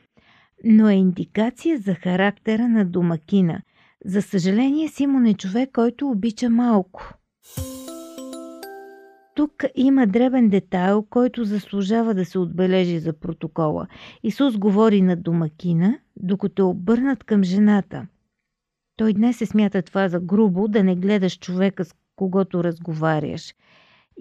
но 0.64 0.90
е 0.90 0.94
индикация 0.94 1.78
за 1.78 1.94
характера 1.94 2.68
на 2.68 2.86
домакина. 2.86 3.62
За 4.06 4.22
съжаление, 4.22 4.88
Симон 4.88 5.26
е 5.26 5.34
човек, 5.34 5.70
който 5.74 6.10
обича 6.10 6.50
малко. 6.50 7.14
Тук 9.36 9.63
има 9.75 10.08
дребен 10.08 10.50
детайл, 10.50 11.04
който 11.10 11.44
заслужава 11.44 12.13
да 12.13 12.25
се 12.25 12.39
отбележи 12.39 13.00
за 13.00 13.13
протокола. 13.13 13.88
Исус 14.24 14.58
говори 14.58 15.01
на 15.01 15.15
домакина, 15.15 16.00
докато 16.15 16.62
е 16.62 16.65
обърнат 16.65 17.24
към 17.24 17.44
жената. 17.44 18.08
Той 18.98 19.13
днес 19.13 19.38
се 19.38 19.46
смята 19.46 19.82
това 19.82 20.10
за 20.10 20.20
грубо, 20.20 20.68
да 20.68 20.84
не 20.84 20.96
гледаш 20.96 21.39
човека, 21.39 21.86
с 21.86 21.96
когото 22.15 22.63
разговаряш. 22.63 23.56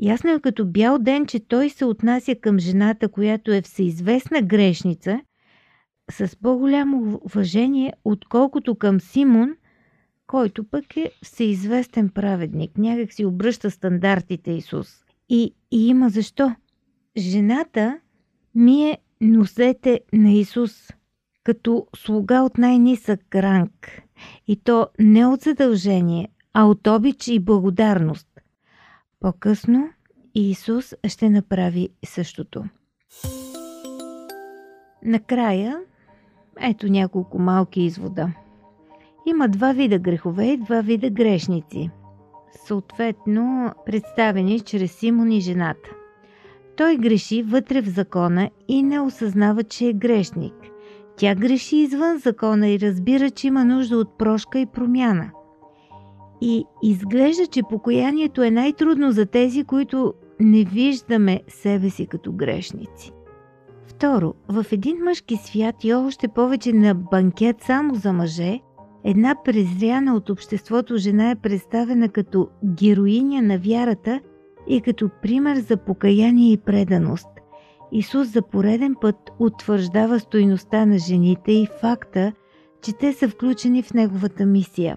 Ясно 0.00 0.30
е 0.30 0.40
като 0.40 0.66
бял 0.66 0.98
ден, 0.98 1.26
че 1.26 1.40
той 1.40 1.70
се 1.70 1.84
отнася 1.84 2.34
към 2.34 2.58
жената, 2.58 3.08
която 3.08 3.52
е 3.52 3.62
всеизвестна 3.62 4.42
грешница– 4.42 5.20
с 6.10 6.36
по-голямо 6.36 7.20
уважение, 7.24 7.92
отколкото 8.04 8.74
към 8.74 9.00
Симон, 9.00 9.56
който 10.26 10.64
пък 10.64 10.96
е 10.96 11.10
всеизвестен 11.22 12.08
праведник. 12.08 12.78
Някак 12.78 13.12
си 13.12 13.24
обръща 13.24 13.70
стандартите 13.70 14.50
Исус. 14.50 15.03
И, 15.28 15.54
и 15.70 15.88
има 15.88 16.08
защо. 16.08 16.54
Жената 17.16 17.98
ми 18.54 18.90
е 18.90 18.98
носете 19.20 20.00
на 20.12 20.30
Исус 20.30 20.90
като 21.44 21.86
слуга 21.96 22.42
от 22.42 22.58
най-нисък 22.58 23.34
ранг. 23.34 24.02
И 24.46 24.56
то 24.56 24.88
не 24.98 25.26
от 25.26 25.40
задължение, 25.40 26.28
а 26.52 26.64
от 26.64 26.86
обич 26.86 27.28
и 27.28 27.40
благодарност. 27.40 28.28
По-късно 29.20 29.88
Исус 30.34 30.94
ще 31.08 31.30
направи 31.30 31.88
същото. 32.04 32.64
Накрая 35.04 35.78
ето 36.60 36.86
няколко 36.86 37.38
малки 37.38 37.82
извода. 37.82 38.32
Има 39.26 39.48
два 39.48 39.72
вида 39.72 39.98
грехове 39.98 40.46
и 40.46 40.56
два 40.56 40.80
вида 40.80 41.10
грешници, 41.10 41.90
съответно 42.66 43.72
представени 43.86 44.60
чрез 44.60 44.92
Симон 44.92 45.32
и 45.32 45.40
жената. 45.40 45.90
Той 46.76 46.96
греши 46.96 47.42
вътре 47.42 47.82
в 47.82 47.88
закона 47.88 48.50
и 48.68 48.82
не 48.82 49.00
осъзнава, 49.00 49.62
че 49.62 49.86
е 49.86 49.92
грешник. 49.92 50.54
Тя 51.16 51.34
греши 51.34 51.76
извън 51.76 52.18
закона 52.18 52.68
и 52.68 52.80
разбира, 52.80 53.30
че 53.30 53.46
има 53.46 53.64
нужда 53.64 53.98
от 53.98 54.18
прошка 54.18 54.58
и 54.58 54.66
промяна. 54.66 55.30
И 56.40 56.64
изглежда, 56.82 57.46
че 57.46 57.62
покоянието 57.62 58.42
е 58.42 58.50
най-трудно 58.50 59.12
за 59.12 59.26
тези, 59.26 59.64
които 59.64 60.14
не 60.40 60.64
виждаме 60.64 61.40
себе 61.48 61.90
си 61.90 62.06
като 62.06 62.32
грешници. 62.32 63.12
Второ, 63.86 64.34
в 64.48 64.66
един 64.72 64.96
мъжки 65.04 65.36
свят 65.36 65.84
и 65.84 65.94
още 65.94 66.28
повече 66.28 66.72
на 66.72 66.94
банкет 66.94 67.56
само 67.62 67.94
за 67.94 68.12
мъже, 68.12 68.60
една 69.04 69.36
презряна 69.44 70.14
от 70.14 70.30
обществото 70.30 70.96
жена 70.96 71.30
е 71.30 71.36
представена 71.36 72.08
като 72.08 72.48
героиня 72.64 73.42
на 73.42 73.58
вярата 73.58 74.20
и 74.68 74.80
като 74.80 75.10
пример 75.22 75.56
за 75.56 75.76
покаяние 75.76 76.52
и 76.52 76.56
преданост. 76.56 77.28
Исус 77.92 78.28
за 78.28 78.42
пореден 78.42 78.94
път 79.00 79.16
утвърждава 79.38 80.20
стойността 80.20 80.86
на 80.86 80.98
жените 80.98 81.52
и 81.52 81.68
факта, 81.80 82.32
че 82.82 82.92
те 82.92 83.12
са 83.12 83.28
включени 83.28 83.82
в 83.82 83.94
неговата 83.94 84.46
мисия. 84.46 84.96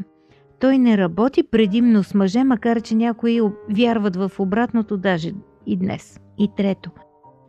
Той 0.59 0.77
не 0.77 0.97
работи 0.97 1.43
предимно 1.43 2.03
с 2.03 2.13
мъже, 2.13 2.43
макар 2.43 2.81
че 2.81 2.95
някои 2.95 3.41
вярват 3.69 4.15
в 4.15 4.31
обратното 4.39 4.97
даже 4.97 5.31
и 5.65 5.77
днес. 5.77 6.19
И 6.37 6.49
трето, 6.57 6.91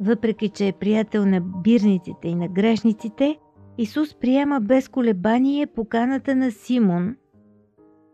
въпреки 0.01 0.49
че 0.49 0.69
е 0.69 0.73
приятел 0.73 1.27
на 1.27 1.41
бирниците 1.41 2.29
и 2.29 2.35
на 2.35 2.49
грешниците, 2.49 3.39
Исус 3.79 4.15
приема 4.15 4.61
без 4.61 4.89
колебание 4.89 5.67
поканата 5.67 6.37
на 6.37 6.51
Симон, 6.51 7.17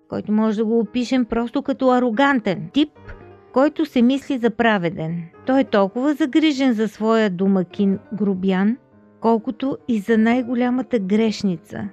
който 0.09 0.33
може 0.33 0.57
да 0.57 0.65
го 0.65 0.79
опишем 0.79 1.25
просто 1.25 1.63
като 1.63 1.91
арогантен 1.91 2.71
тип, 2.73 2.91
който 3.53 3.87
се 3.87 4.03
мисли 4.03 4.39
за 4.39 4.51
праведен. 4.51 5.23
Той 5.47 5.61
е 5.61 5.65
толкова 5.65 6.15
загрижен 6.15 6.73
за 6.73 6.89
своя 6.89 7.31
домакин 7.31 7.99
грубян, 8.13 8.77
колкото 9.21 9.79
и 9.89 9.99
за 9.99 10.19
най-голямата 10.19 10.99
грешница. 10.99 11.89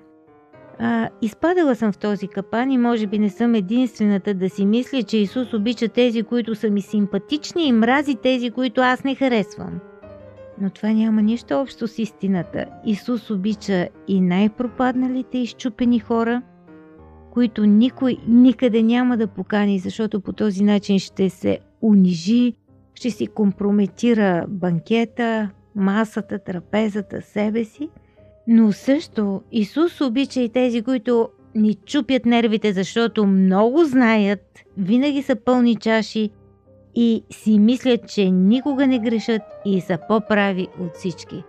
А, 0.80 1.10
изпадала 1.22 1.75
съм 1.75 1.92
в 1.92 1.98
този 1.98 2.28
капан 2.28 2.72
и 2.72 2.78
може 2.78 3.08
би 3.08 3.20
не 3.20 3.30
съм 3.30 3.56
единствената 3.56 4.34
да 4.34 4.50
си 4.50 4.66
мисля, 4.66 5.04
че 5.04 5.18
Исус 5.18 5.54
обича 5.54 5.88
тези, 5.88 6.24
които 6.24 6.56
са 6.56 6.70
ми 6.70 6.82
симпатични 6.82 7.68
и 7.68 7.72
мрази 7.72 8.16
тези, 8.16 8.51
които 8.51 8.82
аз 8.82 9.04
не 9.04 9.16
харесвам. 9.16 9.80
Но 10.62 10.70
това 10.70 10.89
няма 10.89 11.22
нищо 11.22 11.53
общо 11.62 11.88
с 11.88 12.00
истината. 12.00 12.65
Исус 12.86 13.30
обича 13.30 13.88
и 14.08 14.22
най-пропадналите 14.22 15.38
изчупени 15.38 16.00
хора, 16.00 16.41
които 17.32 17.65
никой 17.65 18.18
никъде 18.27 18.84
няма 18.84 19.18
да 19.18 19.27
покани, 19.27 19.80
защото 19.80 20.22
по 20.22 20.34
този 20.34 20.63
начин 20.63 21.00
ще 21.00 21.30
се 21.30 21.60
унижи, 21.82 22.53
ще 22.94 23.10
си 23.10 23.27
компрометира 23.27 24.46
банкета, 24.50 25.50
масата, 25.75 26.39
трапезата, 26.39 27.22
себе 27.22 27.63
си. 27.63 27.89
Но 28.48 28.72
също 28.72 29.41
Исус 29.51 30.01
обича 30.01 30.41
и 30.41 30.50
тези, 30.50 30.82
които 30.82 31.30
ни 31.56 31.74
чупят 31.74 32.25
нервите, 32.25 32.74
защото 32.74 33.25
много 33.25 33.86
знаят, 33.86 34.60
винаги 34.77 35.22
са 35.22 35.36
пълни 35.36 35.75
чаши 35.75 36.30
и 36.96 37.24
си 37.32 37.60
мислят, 37.60 38.10
че 38.10 38.32
никога 38.32 38.88
не 38.88 39.00
грешат 39.00 39.42
и 39.66 39.82
са 39.82 39.98
по-прави 40.08 40.68
от 40.80 40.96
всички. 40.96 41.44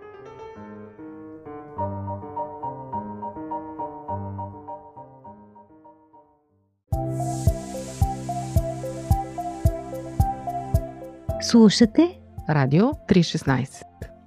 Слушате 11.41 12.19
Радио 12.49 12.83
316 12.83 13.83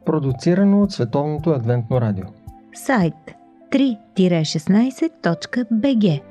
Продуцирано 0.07 0.83
от 0.83 0.93
Световното 0.93 1.51
адвентно 1.51 2.01
радио. 2.01 2.25
Сайт 2.75 3.15
3-16.bg 3.73 6.23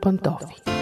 по 0.00 0.79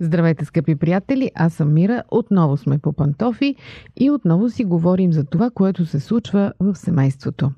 Здравейте, 0.00 0.44
скъпи 0.44 0.74
приятели! 0.74 1.30
Аз 1.34 1.54
съм 1.54 1.74
Мира. 1.74 2.02
Отново 2.10 2.56
сме 2.56 2.78
по 2.78 2.92
пантофи 2.92 3.54
и 3.96 4.10
отново 4.10 4.50
си 4.50 4.64
говорим 4.64 5.12
за 5.12 5.24
това, 5.24 5.50
което 5.50 5.86
се 5.86 6.00
случва 6.00 6.52
в 6.60 6.74
семейството. 6.74 7.50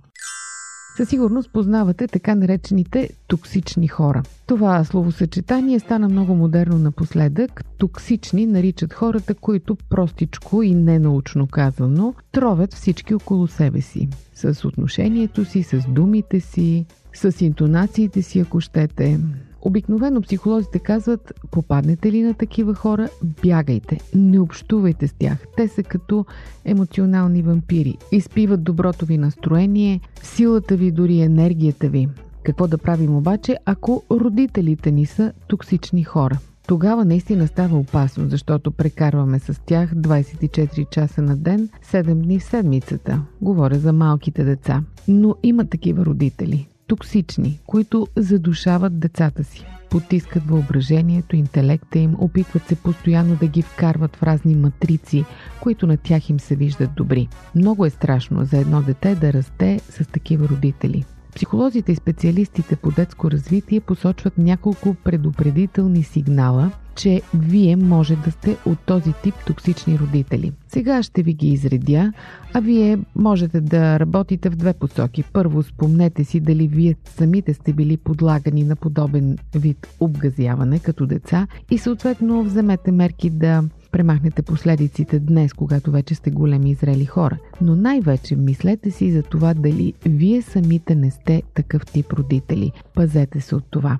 Със 0.96 1.08
сигурност 1.08 1.52
познавате 1.52 2.06
така 2.06 2.34
наречените 2.34 3.10
токсични 3.28 3.88
хора. 3.88 4.22
Това 4.46 4.84
словосъчетание 4.84 5.80
стана 5.80 6.08
много 6.08 6.34
модерно 6.34 6.78
напоследък. 6.78 7.64
Токсични 7.78 8.46
наричат 8.46 8.92
хората, 8.92 9.34
които 9.34 9.76
простичко 9.90 10.62
и 10.62 10.74
ненаучно 10.74 11.46
казано 11.46 12.14
тровят 12.32 12.74
всички 12.74 13.14
около 13.14 13.46
себе 13.46 13.80
си. 13.80 14.08
С 14.34 14.64
отношението 14.64 15.44
си, 15.44 15.62
с 15.62 15.80
думите 15.88 16.40
си, 16.40 16.86
с 17.14 17.40
интонациите 17.40 18.22
си, 18.22 18.40
ако 18.40 18.60
щете. 18.60 19.18
Обикновено 19.62 20.22
психолозите 20.22 20.78
казват, 20.78 21.32
попаднете 21.50 22.12
ли 22.12 22.22
на 22.22 22.34
такива 22.34 22.74
хора, 22.74 23.08
бягайте, 23.42 24.00
не 24.14 24.40
общувайте 24.40 25.08
с 25.08 25.12
тях. 25.12 25.38
Те 25.56 25.68
са 25.68 25.82
като 25.82 26.26
емоционални 26.64 27.42
вампири. 27.42 27.98
Изпиват 28.12 28.62
доброто 28.62 29.06
ви 29.06 29.18
настроение, 29.18 30.00
силата 30.22 30.76
ви, 30.76 30.90
дори 30.90 31.20
енергията 31.20 31.88
ви. 31.88 32.08
Какво 32.42 32.66
да 32.66 32.78
правим 32.78 33.16
обаче, 33.16 33.56
ако 33.64 34.02
родителите 34.10 34.90
ни 34.90 35.06
са 35.06 35.32
токсични 35.48 36.04
хора? 36.04 36.38
Тогава 36.66 37.04
наистина 37.04 37.46
става 37.46 37.78
опасно, 37.78 38.28
защото 38.28 38.70
прекарваме 38.70 39.38
с 39.38 39.60
тях 39.66 39.94
24 39.94 40.90
часа 40.90 41.22
на 41.22 41.36
ден, 41.36 41.68
7 41.92 42.14
дни 42.14 42.38
в 42.38 42.44
седмицата. 42.44 43.22
Говоря 43.40 43.78
за 43.78 43.92
малките 43.92 44.44
деца. 44.44 44.82
Но 45.08 45.34
има 45.42 45.64
такива 45.64 46.04
родители 46.04 46.68
токсични, 46.88 47.60
които 47.66 48.06
задушават 48.16 48.98
децата 48.98 49.44
си. 49.44 49.66
Потискат 49.90 50.46
въображението, 50.46 51.36
интелекта 51.36 51.98
им, 51.98 52.16
опитват 52.18 52.68
се 52.68 52.76
постоянно 52.76 53.36
да 53.36 53.46
ги 53.46 53.62
вкарват 53.62 54.16
в 54.16 54.22
разни 54.22 54.54
матрици, 54.54 55.24
които 55.60 55.86
на 55.86 55.96
тях 55.96 56.30
им 56.30 56.40
се 56.40 56.56
виждат 56.56 56.90
добри. 56.96 57.28
Много 57.54 57.86
е 57.86 57.90
страшно 57.90 58.44
за 58.44 58.58
едно 58.58 58.82
дете 58.82 59.14
да 59.14 59.32
расте 59.32 59.80
с 59.90 60.06
такива 60.06 60.48
родители. 60.48 61.04
Психолозите 61.38 61.92
и 61.92 61.96
специалистите 61.96 62.76
по 62.76 62.90
детско 62.90 63.30
развитие 63.30 63.80
посочват 63.80 64.38
няколко 64.38 64.94
предупредителни 64.94 66.02
сигнала, 66.02 66.70
че 66.96 67.22
вие 67.34 67.76
може 67.76 68.16
да 68.16 68.30
сте 68.30 68.56
от 68.66 68.78
този 68.78 69.12
тип 69.22 69.34
токсични 69.46 69.98
родители. 69.98 70.52
Сега 70.68 71.02
ще 71.02 71.22
ви 71.22 71.34
ги 71.34 71.48
изредя, 71.48 72.12
а 72.54 72.60
вие 72.60 72.98
можете 73.16 73.60
да 73.60 74.00
работите 74.00 74.50
в 74.50 74.56
две 74.56 74.72
посоки. 74.72 75.24
Първо, 75.32 75.62
спомнете 75.62 76.24
си 76.24 76.40
дали 76.40 76.68
вие 76.68 76.94
самите 77.04 77.54
сте 77.54 77.72
били 77.72 77.96
подлагани 77.96 78.64
на 78.64 78.76
подобен 78.76 79.38
вид 79.54 79.88
обгазяване 80.00 80.78
като 80.78 81.06
деца 81.06 81.46
и 81.70 81.78
съответно 81.78 82.44
вземете 82.44 82.92
мерки 82.92 83.30
да 83.30 83.64
премахнете 83.92 84.42
последиците 84.42 85.18
днес, 85.18 85.52
когато 85.52 85.90
вече 85.90 86.14
сте 86.14 86.30
големи 86.30 86.70
и 86.70 86.74
зрели 86.74 87.04
хора. 87.04 87.38
Но 87.60 87.76
най-вече 87.76 88.36
мислете 88.36 88.90
си 88.90 89.12
за 89.12 89.22
това 89.22 89.54
дали 89.54 89.94
вие 90.06 90.42
самите 90.42 90.94
не 90.94 91.10
сте 91.10 91.42
такъв 91.54 91.86
тип 91.86 92.12
родители. 92.12 92.72
Пазете 92.94 93.40
се 93.40 93.54
от 93.54 93.64
това. 93.70 93.98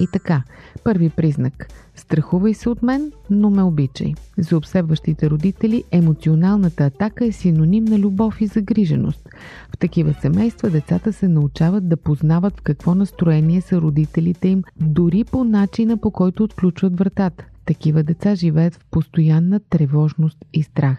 И 0.00 0.06
така, 0.12 0.42
първи 0.84 1.10
признак– 1.10 1.68
страхувай 1.94 2.54
се 2.54 2.68
от 2.68 2.82
мен, 2.82 3.12
но 3.30 3.50
ме 3.50 3.62
обичай. 3.62 4.14
За 4.38 4.56
обсебващите 4.56 5.30
родители 5.30 5.84
емоционалната 5.90 6.84
атака 6.84 7.24
е 7.24 7.32
синоним 7.32 7.84
на 7.84 7.98
любов 7.98 8.40
и 8.40 8.46
загриженост. 8.46 9.28
В 9.74 9.78
такива 9.78 10.14
семейства 10.20 10.70
децата 10.70 11.12
се 11.12 11.28
научават 11.28 11.88
да 11.88 11.96
познават 11.96 12.58
в 12.58 12.62
какво 12.62 12.94
настроение 12.94 13.60
са 13.60 13.80
родителите 13.80 14.48
им, 14.48 14.62
дори 14.80 15.24
по 15.24 15.44
начина 15.44 15.96
по 15.96 16.10
който 16.10 16.44
отключват 16.44 16.98
вратата. 16.98 17.44
Такива 17.66 18.02
деца 18.02 18.34
живеят 18.34 18.74
в 18.74 18.84
постоянна 18.90 19.60
тревожност 19.70 20.38
и 20.52 20.62
страх. 20.62 20.98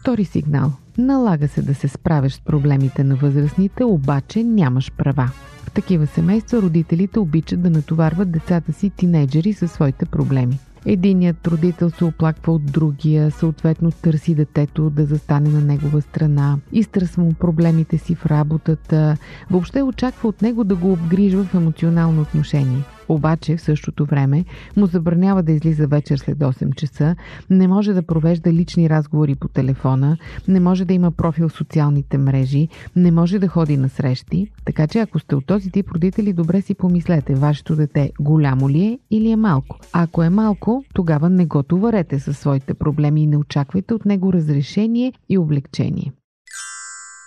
Втори 0.00 0.24
сигнал. 0.24 0.72
Налага 0.98 1.48
се 1.48 1.62
да 1.62 1.74
се 1.74 1.88
справиш 1.88 2.32
с 2.32 2.40
проблемите 2.40 3.04
на 3.04 3.16
възрастните, 3.16 3.84
обаче 3.84 4.44
нямаш 4.44 4.92
права. 4.92 5.30
В 5.64 5.70
такива 5.70 6.06
семейства 6.06 6.62
родителите 6.62 7.18
обичат 7.18 7.62
да 7.62 7.70
натоварват 7.70 8.30
децата 8.30 8.72
си 8.72 8.90
тинейджери 8.90 9.52
със 9.52 9.72
своите 9.72 10.06
проблеми. 10.06 10.58
Единият 10.86 11.46
родител 11.46 11.90
се 11.90 12.04
оплаква 12.04 12.52
от 12.52 12.64
другия, 12.64 13.30
съответно 13.30 13.90
търси 13.90 14.34
детето 14.34 14.90
да 14.90 15.04
застане 15.04 15.48
на 15.48 15.60
негова 15.60 16.02
страна, 16.02 16.58
изтърсва 16.72 17.22
му 17.22 17.34
проблемите 17.34 17.98
си 17.98 18.14
в 18.14 18.26
работата, 18.26 19.16
въобще 19.50 19.82
очаква 19.82 20.28
от 20.28 20.42
него 20.42 20.64
да 20.64 20.76
го 20.76 20.92
обгрижва 20.92 21.44
в 21.44 21.54
емоционално 21.54 22.22
отношение. 22.22 22.84
Обаче 23.08 23.56
в 23.56 23.60
същото 23.60 24.06
време 24.06 24.44
му 24.76 24.86
забранява 24.86 25.42
да 25.42 25.52
излиза 25.52 25.86
вечер 25.86 26.18
след 26.18 26.38
8 26.38 26.74
часа, 26.74 27.16
не 27.50 27.68
може 27.68 27.92
да 27.92 28.02
провежда 28.02 28.52
лични 28.52 28.90
разговори 28.90 29.34
по 29.34 29.48
телефона, 29.48 30.16
не 30.48 30.60
може 30.60 30.84
да 30.84 30.94
има 30.94 31.10
профил 31.10 31.48
в 31.48 31.52
социалните 31.52 32.18
мрежи, 32.18 32.68
не 32.96 33.10
може 33.10 33.38
да 33.38 33.48
ходи 33.48 33.76
на 33.76 33.88
срещи. 33.88 34.50
Така 34.64 34.86
че 34.86 34.98
ако 34.98 35.18
сте 35.18 35.34
от 35.34 35.46
този 35.46 35.70
тип 35.70 35.90
родители, 35.90 36.32
добре 36.32 36.60
си 36.60 36.74
помислете, 36.74 37.34
вашето 37.34 37.76
дете 37.76 38.12
голямо 38.20 38.68
ли 38.68 38.84
е 38.84 38.98
или 39.10 39.30
е 39.30 39.36
малко. 39.36 39.78
Ако 39.92 40.22
е 40.22 40.30
малко, 40.30 40.84
тогава 40.94 41.30
не 41.30 41.46
го 41.46 41.62
товарете 41.62 42.20
със 42.20 42.38
своите 42.38 42.74
проблеми 42.74 43.22
и 43.22 43.26
не 43.26 43.36
очаквайте 43.36 43.94
от 43.94 44.04
него 44.04 44.32
разрешение 44.32 45.12
и 45.28 45.38
облегчение. 45.38 46.12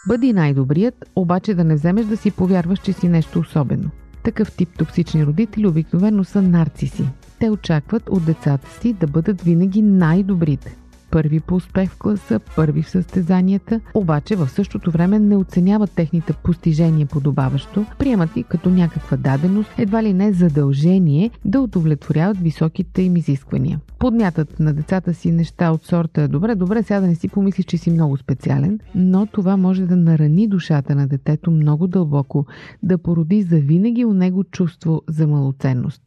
Бъди 0.08 0.34
най-добрият, 0.34 1.06
обаче 1.16 1.54
да 1.54 1.64
не 1.64 1.76
вземеш 1.76 2.06
да 2.06 2.18
си 2.18 2.32
повярваш, 2.32 2.80
че 2.80 2.94
си 2.94 3.08
нещо 3.08 3.40
особено. 3.40 3.90
Такъв 4.24 4.52
тип 4.52 4.78
токсични 4.78 5.26
родители 5.26 5.68
обикновено 5.68 6.24
са 6.24 6.42
нарциси. 6.42 7.04
Те 7.40 7.50
очакват 7.50 8.10
от 8.10 8.26
децата 8.26 8.70
си 8.82 8.94
да 8.94 9.08
бъдат 9.08 9.42
винаги 9.42 9.82
най-добрите 9.82 10.78
първи 11.12 11.40
по 11.40 11.56
успех 11.56 11.90
в 11.90 11.98
класа, 11.98 12.40
първи 12.56 12.82
в 12.82 12.90
състезанията, 12.90 13.80
обаче 13.94 14.36
в 14.36 14.50
същото 14.50 14.92
време 14.92 15.20
не 15.20 15.36
оценяват 15.36 15.92
техните 15.92 16.34
постижения 16.34 17.08
подобаващо, 17.08 17.86
приемат 18.00 18.34
ги 18.34 18.44
като 18.44 18.70
някаква 18.70 19.18
даденост, 19.18 19.70
едва 19.78 20.04
ли 20.04 20.14
не 20.14 20.34
задължение 20.34 21.32
да 21.46 21.62
удовлетворяват 21.62 22.38
високите 22.38 23.02
им 23.02 23.16
изисквания. 23.16 23.80
Подмятат 24.00 24.60
на 24.60 24.74
децата 24.74 25.14
си 25.14 25.32
неща 25.32 25.72
от 25.72 25.86
сорта 25.86 26.28
«Добре, 26.28 26.56
добре, 26.56 26.84
сега 26.84 27.00
да 27.00 27.08
не 27.08 27.16
си 27.16 27.28
помислиш, 27.28 27.66
че 27.66 27.78
си 27.78 27.92
много 27.92 28.18
специален», 28.18 28.80
но 28.96 29.26
това 29.26 29.58
може 29.58 29.86
да 29.86 29.96
нарани 29.96 30.48
душата 30.48 30.96
на 30.96 31.08
детето 31.08 31.52
много 31.52 31.88
дълбоко, 31.88 32.46
да 32.84 32.98
породи 32.98 33.42
завинаги 33.42 34.06
у 34.06 34.14
него 34.14 34.44
чувство 34.44 35.02
за 35.08 35.28
малоценност. 35.28 36.02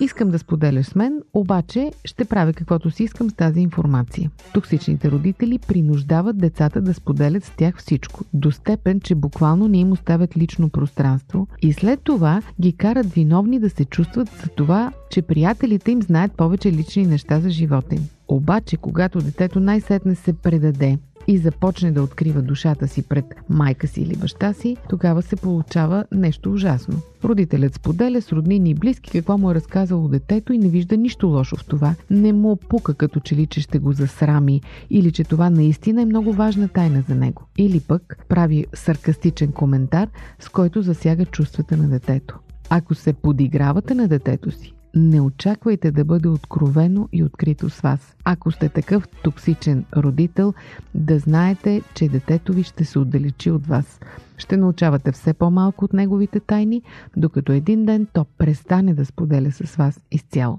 Искам 0.00 0.30
да 0.30 0.38
споделяш 0.38 0.86
с 0.86 0.94
мен, 0.94 1.22
обаче 1.34 1.92
ще 2.04 2.24
правя 2.24 2.52
каквото 2.52 2.90
си 2.90 3.04
искам 3.04 3.30
с 3.30 3.34
тази 3.34 3.60
информация. 3.60 4.30
Токсичните 4.54 5.10
родители 5.10 5.58
принуждават 5.58 6.38
децата 6.38 6.80
да 6.80 6.94
споделят 6.94 7.44
с 7.44 7.50
тях 7.50 7.78
всичко, 7.78 8.24
до 8.32 8.50
степен, 8.50 9.00
че 9.00 9.14
буквално 9.14 9.68
не 9.68 9.78
им 9.78 9.92
оставят 9.92 10.36
лично 10.36 10.68
пространство 10.68 11.46
и 11.62 11.72
след 11.72 12.00
това 12.00 12.42
ги 12.60 12.72
карат 12.72 13.06
виновни 13.06 13.58
да 13.58 13.70
се 13.70 13.84
чувстват 13.84 14.28
за 14.28 14.48
това, 14.48 14.92
че 15.10 15.22
приятелите 15.22 15.90
им 15.90 16.02
знаят 16.02 16.32
повече 16.32 16.72
лични 16.72 17.06
неща 17.06 17.40
за 17.40 17.50
живота 17.50 17.94
им. 17.94 18.08
Обаче, 18.28 18.76
когато 18.76 19.18
детето 19.18 19.60
най-сетне 19.60 20.14
се 20.14 20.32
предаде 20.32 20.98
и 21.28 21.38
започне 21.38 21.92
да 21.92 22.02
открива 22.02 22.42
душата 22.42 22.88
си 22.88 23.02
пред 23.02 23.24
майка 23.48 23.86
си 23.86 24.00
или 24.00 24.16
баща 24.16 24.52
си, 24.52 24.76
тогава 24.88 25.22
се 25.22 25.36
получава 25.36 26.04
нещо 26.12 26.52
ужасно. 26.52 27.00
Родителят 27.24 27.74
споделя 27.74 28.22
с 28.22 28.32
роднини 28.32 28.70
и 28.70 28.74
близки 28.74 29.10
какво 29.10 29.38
му 29.38 29.50
е 29.50 29.54
разказало 29.54 30.08
детето 30.08 30.52
и 30.52 30.58
не 30.58 30.68
вижда 30.68 30.96
нищо 30.96 31.28
лошо 31.28 31.56
в 31.56 31.64
това. 31.64 31.94
Не 32.10 32.32
му 32.32 32.56
пука 32.56 32.94
като 32.94 33.20
че 33.20 33.36
ли, 33.36 33.46
че 33.46 33.60
ще 33.60 33.78
го 33.78 33.92
засрами 33.92 34.60
или 34.90 35.12
че 35.12 35.24
това 35.24 35.50
наистина 35.50 36.02
е 36.02 36.06
много 36.06 36.32
важна 36.32 36.68
тайна 36.68 37.04
за 37.08 37.14
него. 37.14 37.42
Или 37.58 37.80
пък 37.80 38.24
прави 38.28 38.66
саркастичен 38.74 39.52
коментар, 39.52 40.08
с 40.40 40.48
който 40.48 40.82
засяга 40.82 41.24
чувствата 41.24 41.76
на 41.76 41.88
детето. 41.88 42.38
Ако 42.70 42.94
се 42.94 43.12
подигравате 43.12 43.94
на 43.94 44.08
детето 44.08 44.50
си, 44.50 44.73
не 44.94 45.20
очаквайте 45.20 45.90
да 45.90 46.04
бъде 46.04 46.28
откровено 46.28 47.08
и 47.12 47.24
открито 47.24 47.70
с 47.70 47.80
вас. 47.80 48.16
Ако 48.24 48.50
сте 48.50 48.68
такъв 48.68 49.08
токсичен 49.08 49.84
родител, 49.96 50.54
да 50.94 51.18
знаете, 51.18 51.82
че 51.94 52.08
детето 52.08 52.52
ви 52.52 52.62
ще 52.62 52.84
се 52.84 52.98
отдалечи 52.98 53.50
от 53.50 53.66
вас. 53.66 54.00
Ще 54.36 54.56
научавате 54.56 55.12
все 55.12 55.34
по-малко 55.34 55.84
от 55.84 55.92
неговите 55.92 56.40
тайни, 56.40 56.82
докато 57.16 57.52
един 57.52 57.84
ден 57.84 58.06
то 58.12 58.26
престане 58.38 58.94
да 58.94 59.04
споделя 59.04 59.52
с 59.52 59.76
вас 59.76 60.00
изцяло. 60.10 60.58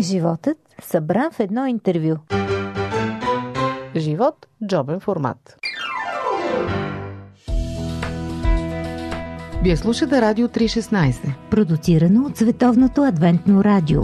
Животът 0.00 0.58
събран 0.82 1.30
в 1.32 1.40
едно 1.40 1.66
интервю. 1.66 2.16
Живот– 3.96 4.46
джобен 4.66 5.00
формат. 5.00 5.56
Вие 9.62 9.76
слушате 9.76 10.20
Радио 10.20 10.48
316. 10.48 11.34
Продуцирано 11.50 12.26
от 12.26 12.36
Световното 12.36 13.02
адвентно 13.02 13.64
радио. 13.64 14.02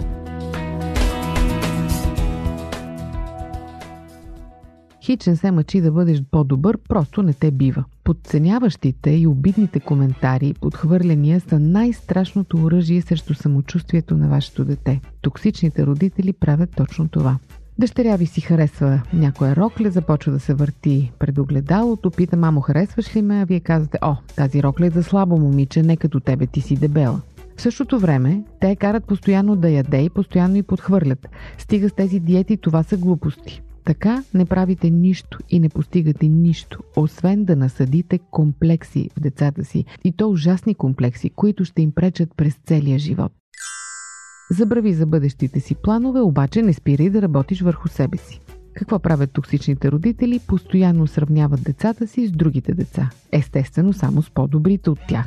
Хич 5.03 5.27
не 5.27 5.35
се 5.35 5.51
мъчи 5.51 5.81
да 5.81 5.91
бъдеш 5.91 6.23
по-добър, 6.31 6.77
просто 6.89 7.23
не 7.23 7.33
те 7.33 7.51
бива. 7.51 7.83
Подценяващите 8.03 9.09
и 9.09 9.27
обидните 9.27 9.79
коментари, 9.79 10.53
подхвърляния 10.61 11.39
са 11.39 11.59
най-страшното 11.59 12.57
оръжие 12.57 13.01
срещу 13.01 13.33
самочувствието 13.33 14.17
на 14.17 14.29
вашето 14.29 14.65
дете. 14.65 15.01
Токсичните 15.21 15.85
родители 15.85 16.33
правят 16.33 16.69
точно 16.75 17.07
това. 17.07 17.37
Дъщеря 17.79 18.15
ви 18.15 18.25
си 18.25 18.41
харесва 18.41 19.01
някоя 19.13 19.55
рокля, 19.55 19.91
започва 19.91 20.31
да 20.31 20.39
се 20.39 20.53
върти 20.53 21.11
пред 21.19 21.37
огледалото, 21.37 22.11
пита, 22.11 22.37
мамо, 22.37 22.61
харесваш 22.61 23.15
ли 23.15 23.21
ме? 23.21 23.41
А 23.41 23.45
вие 23.45 23.59
казвате, 23.59 23.97
о, 24.01 24.15
тази 24.35 24.63
рокля 24.63 24.85
е 24.85 24.89
за 24.89 25.03
слабо 25.03 25.37
момиче, 25.37 25.83
не 25.83 25.97
като 25.97 26.19
тебе, 26.19 26.47
ти 26.47 26.61
си 26.61 26.75
дебела. 26.75 27.21
В 27.57 27.61
същото 27.61 27.99
време, 27.99 28.43
те 28.61 28.75
карат 28.75 29.05
постоянно 29.05 29.55
да 29.55 29.69
яде 29.69 30.01
и 30.01 30.09
постоянно 30.09 30.55
и 30.55 30.63
подхвърлят. 30.63 31.27
Стига 31.57 31.89
с 31.89 31.93
тези 31.93 32.19
диети, 32.19 32.57
това 32.57 32.83
са 32.83 32.97
глупости. 32.97 33.61
Така 33.85 34.23
не 34.33 34.45
правите 34.45 34.89
нищо 34.89 35.39
и 35.49 35.59
не 35.59 35.69
постигате 35.69 36.27
нищо, 36.27 36.79
освен 36.95 37.45
да 37.45 37.55
насъдите 37.55 38.19
комплекси 38.31 39.09
в 39.17 39.19
децата 39.19 39.65
си. 39.65 39.85
И 40.03 40.11
то 40.11 40.29
ужасни 40.29 40.75
комплекси, 40.75 41.29
които 41.29 41.65
ще 41.65 41.81
им 41.81 41.91
пречат 41.91 42.29
през 42.37 42.59
целия 42.65 42.99
живот. 42.99 43.31
Забрави 44.49 44.93
за 44.93 45.05
бъдещите 45.05 45.59
си 45.59 45.75
планове, 45.75 46.19
обаче 46.19 46.61
не 46.61 46.73
спирай 46.73 47.09
да 47.09 47.21
работиш 47.21 47.61
върху 47.61 47.87
себе 47.87 48.17
си. 48.17 48.41
Какво 48.73 48.99
правят 48.99 49.31
токсичните 49.31 49.91
родители? 49.91 50.39
Постоянно 50.47 51.07
сравняват 51.07 51.63
децата 51.63 52.07
си 52.07 52.27
с 52.27 52.31
другите 52.31 52.73
деца. 52.73 53.09
Естествено, 53.31 53.93
само 53.93 54.21
с 54.21 54.29
по-добрите 54.29 54.89
от 54.89 54.99
тях. 55.07 55.25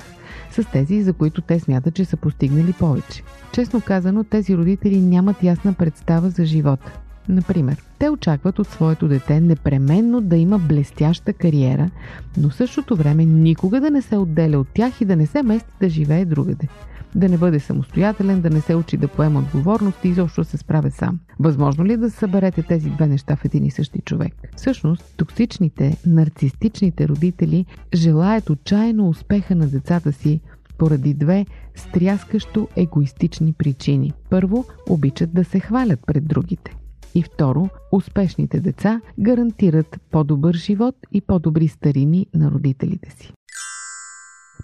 С 0.51 0.65
тези, 0.73 1.03
за 1.03 1.13
които 1.13 1.41
те 1.41 1.61
смятат, 1.61 1.95
че 1.95 2.05
са 2.05 2.17
постигнали 2.17 2.73
повече. 2.73 3.23
Честно 3.53 3.81
казано, 3.81 4.25
тези 4.25 4.57
родители 4.57 5.01
нямат 5.01 5.43
ясна 5.43 5.73
представа 5.73 6.31
за 6.31 6.45
живота. 6.45 6.99
Например, 7.29 7.85
те 7.99 8.11
очакват 8.11 8.59
от 8.59 8.67
своето 8.67 9.09
дете 9.09 9.41
непременно 9.41 10.21
да 10.21 10.37
има 10.37 10.59
блестяща 10.59 11.33
кариера, 11.33 11.91
но 12.37 12.51
същото 12.51 12.97
време 12.97 13.25
никога 13.25 13.81
да 13.81 13.91
не 13.91 14.03
се 14.03 14.17
отделя 14.17 14.59
от 14.59 14.69
тях 14.69 15.01
и 15.01 15.05
да 15.05 15.17
не 15.17 15.27
се 15.27 15.43
мести 15.43 15.73
да 15.81 15.89
живее 15.89 16.25
другаде 16.25 16.69
да 17.15 17.29
не 17.29 17.39
бъде 17.39 17.61
самостоятелен, 17.61 18.41
да 18.41 18.51
не 18.51 18.61
се 18.61 18.75
учи 18.75 18.97
да 18.97 19.09
поема 19.09 19.39
отговорност 19.39 20.05
и 20.05 20.09
изобщо 20.09 20.45
се 20.45 20.57
справя 20.57 20.91
сам. 20.91 21.21
Възможно 21.39 21.85
ли 21.85 21.93
е 21.93 21.97
да 21.97 22.11
съберете 22.11 22.63
тези 22.63 22.91
две 22.91 23.07
неща 23.07 23.37
в 23.37 23.45
един 23.45 23.65
и 23.65 23.71
същи 23.71 24.01
човек? 24.05 24.35
Всъщност, 24.57 25.15
токсичните, 25.17 25.97
нарцистичните 26.07 27.09
родители 27.09 27.67
желаят 27.95 28.51
отчаяно 28.51 29.09
успеха 29.09 29.55
на 29.55 29.67
децата 29.67 30.13
си 30.13 30.41
поради 30.79 31.15
две 31.15 31.47
стряскащо 31.75 32.69
егоистични 32.77 33.53
причини. 33.53 34.13
Първо, 34.31 34.65
обичат 34.89 35.35
да 35.35 35.45
се 35.45 35.61
хвалят 35.61 36.01
пред 36.07 36.27
другите. 36.27 36.77
И 37.15 37.23
второ, 37.23 37.69
успешните 37.93 38.61
деца 38.61 39.01
гарантират 39.21 40.01
по-добър 40.11 40.55
живот 40.55 40.95
и 41.13 41.21
по-добри 41.21 41.69
старини 41.69 42.27
на 42.35 42.51
родителите 42.51 43.11
си. 43.11 43.33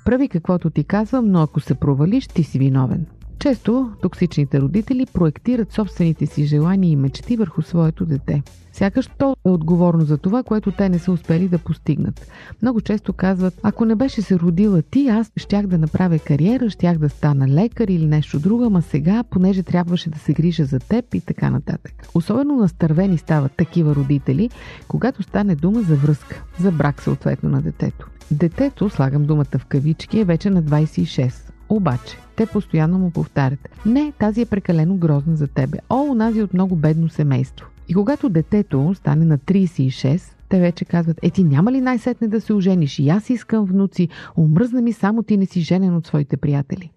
Прави 0.07 0.29
каквото 0.29 0.71
ти 0.71 0.85
казвам, 0.85 1.31
но 1.31 1.42
ако 1.42 1.61
се 1.61 1.75
провалиш, 1.75 2.27
ти 2.27 2.45
си 2.45 2.59
виновен. 2.59 3.07
Често 3.46 3.90
токсичните 4.02 4.61
родители 4.61 5.06
проектират 5.06 5.72
собствените 5.72 6.26
си 6.26 6.44
желания 6.44 6.90
и 6.90 6.96
мечти 6.96 7.37
върху 7.37 7.62
своето 7.62 8.06
дете. 8.06 8.42
Сякаш 8.72 9.09
то 9.18 9.37
е 9.46 9.50
отговорно 9.50 10.04
за 10.04 10.18
това, 10.18 10.42
което 10.42 10.72
те 10.72 10.88
не 10.88 10.98
са 10.98 11.12
успели 11.12 11.48
да 11.48 11.59
постигнат. 11.59 12.30
Много 12.62 12.80
често 12.80 13.12
казват, 13.12 13.54
ако 13.62 13.85
не 13.85 13.94
беше 13.94 14.22
се 14.22 14.38
родила 14.38 14.82
ти, 14.82 15.09
аз 15.09 15.32
щях 15.37 15.66
да 15.66 15.78
направя 15.78 16.18
кариера, 16.18 16.70
щях 16.70 16.98
да 16.98 17.09
стана 17.09 17.48
лекар 17.48 17.88
или 17.88 18.06
нещо 18.06 18.38
друго, 18.38 18.64
ама 18.64 18.82
сега, 18.82 19.24
понеже 19.30 19.62
трябваше 19.62 20.11
да 20.11 20.18
се 20.18 20.32
грижа 20.32 20.64
за 20.64 20.78
теб 20.78 21.14
и 21.14 21.20
така 21.20 21.50
нататък. 21.50 22.09
Особено 22.14 22.56
настървени 22.56 23.18
стават 23.18 23.52
такива 23.52 23.94
родители, 23.94 24.50
когато 24.88 25.22
стане 25.22 25.54
дума 25.54 25.82
за 25.82 25.96
връзка, 25.96 26.42
за 26.61 26.72
брак 26.72 27.02
съответно 27.02 27.50
на 27.50 27.62
детето. 27.62 28.09
Детето, 28.30 28.90
слагам 28.90 29.24
думата 29.24 29.59
в 29.59 29.66
кавички, 29.66 30.20
е 30.20 30.24
вече 30.24 30.50
на 30.50 30.62
26. 30.62 31.56
Обаче, 31.68 32.18
те 32.37 32.46
постоянно 32.46 32.98
му 32.98 33.11
повтарят. 33.11 33.68
Не, 33.87 34.12
тази 34.18 34.40
е 34.40 34.46
прекалено 34.46 34.96
грозна 34.96 35.37
за 35.37 35.46
тебе. 35.46 35.79
О, 35.90 36.02
унази 36.02 36.42
от 36.42 36.55
много 36.55 36.76
бедно 36.76 37.09
семейство. 37.09 37.66
И 37.88 37.94
когато 37.94 38.29
детето 38.29 38.94
стане 38.94 39.24
на 39.24 39.38
36, 39.38 40.22
те 40.48 40.61
вече 40.61 40.85
казват, 40.85 41.18
е 41.22 41.31
ти 41.31 41.44
няма 41.44 41.72
ли 41.72 41.81
най-сетне 41.81 42.29
да 42.29 42.40
се 42.40 42.52
ожениш? 42.52 42.98
И 42.98 43.09
аз 43.09 43.31
искам 43.31 43.64
внуци, 43.64 44.09
омръзна 44.37 44.83
ми 44.83 44.92
само 44.92 45.22
ти 45.22 45.37
не 45.37 45.46
си 45.46 45.61
женен 45.61 45.96
от 45.96 46.07
своите 46.07 46.37
приятели. 46.37 46.90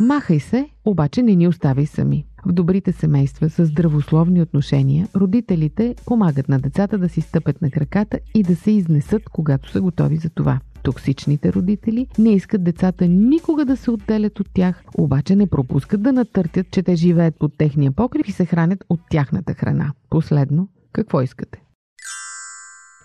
Махай 0.00 0.40
се, 0.40 0.68
обаче 0.84 1.22
не 1.22 1.34
ни 1.34 1.48
оставай 1.48 1.86
сами. 1.86 2.24
В 2.46 2.52
добрите 2.52 2.92
семейства 2.92 3.50
с 3.50 3.66
здравословни 3.66 4.42
отношения, 4.42 5.08
родителите 5.16 5.94
помагат 6.06 6.48
на 6.48 6.58
децата 6.58 6.98
да 6.98 7.08
си 7.08 7.20
стъпят 7.20 7.62
на 7.62 7.70
краката 7.70 8.18
и 8.34 8.42
да 8.42 8.56
се 8.56 8.70
изнесат, 8.70 9.22
когато 9.28 9.70
са 9.70 9.80
готови 9.80 10.16
за 10.16 10.30
това. 10.30 10.60
Токсичните 10.82 11.52
родители 11.52 12.06
не 12.18 12.34
искат 12.34 12.64
децата 12.64 13.08
никога 13.08 13.64
да 13.64 13.76
се 13.76 13.90
отделят 13.90 14.40
от 14.40 14.48
тях, 14.54 14.82
обаче 14.98 15.36
не 15.36 15.46
пропускат 15.46 16.02
да 16.02 16.12
натъртят, 16.12 16.70
че 16.70 16.82
те 16.82 16.96
живеят 16.96 17.38
под 17.38 17.58
техния 17.58 17.92
покрив 17.92 18.28
и 18.28 18.32
се 18.32 18.44
хранят 18.44 18.84
от 18.88 19.00
тяхната 19.10 19.54
храна. 19.54 19.92
Последно, 20.10 20.68
какво 20.92 21.22
искате? 21.22 21.62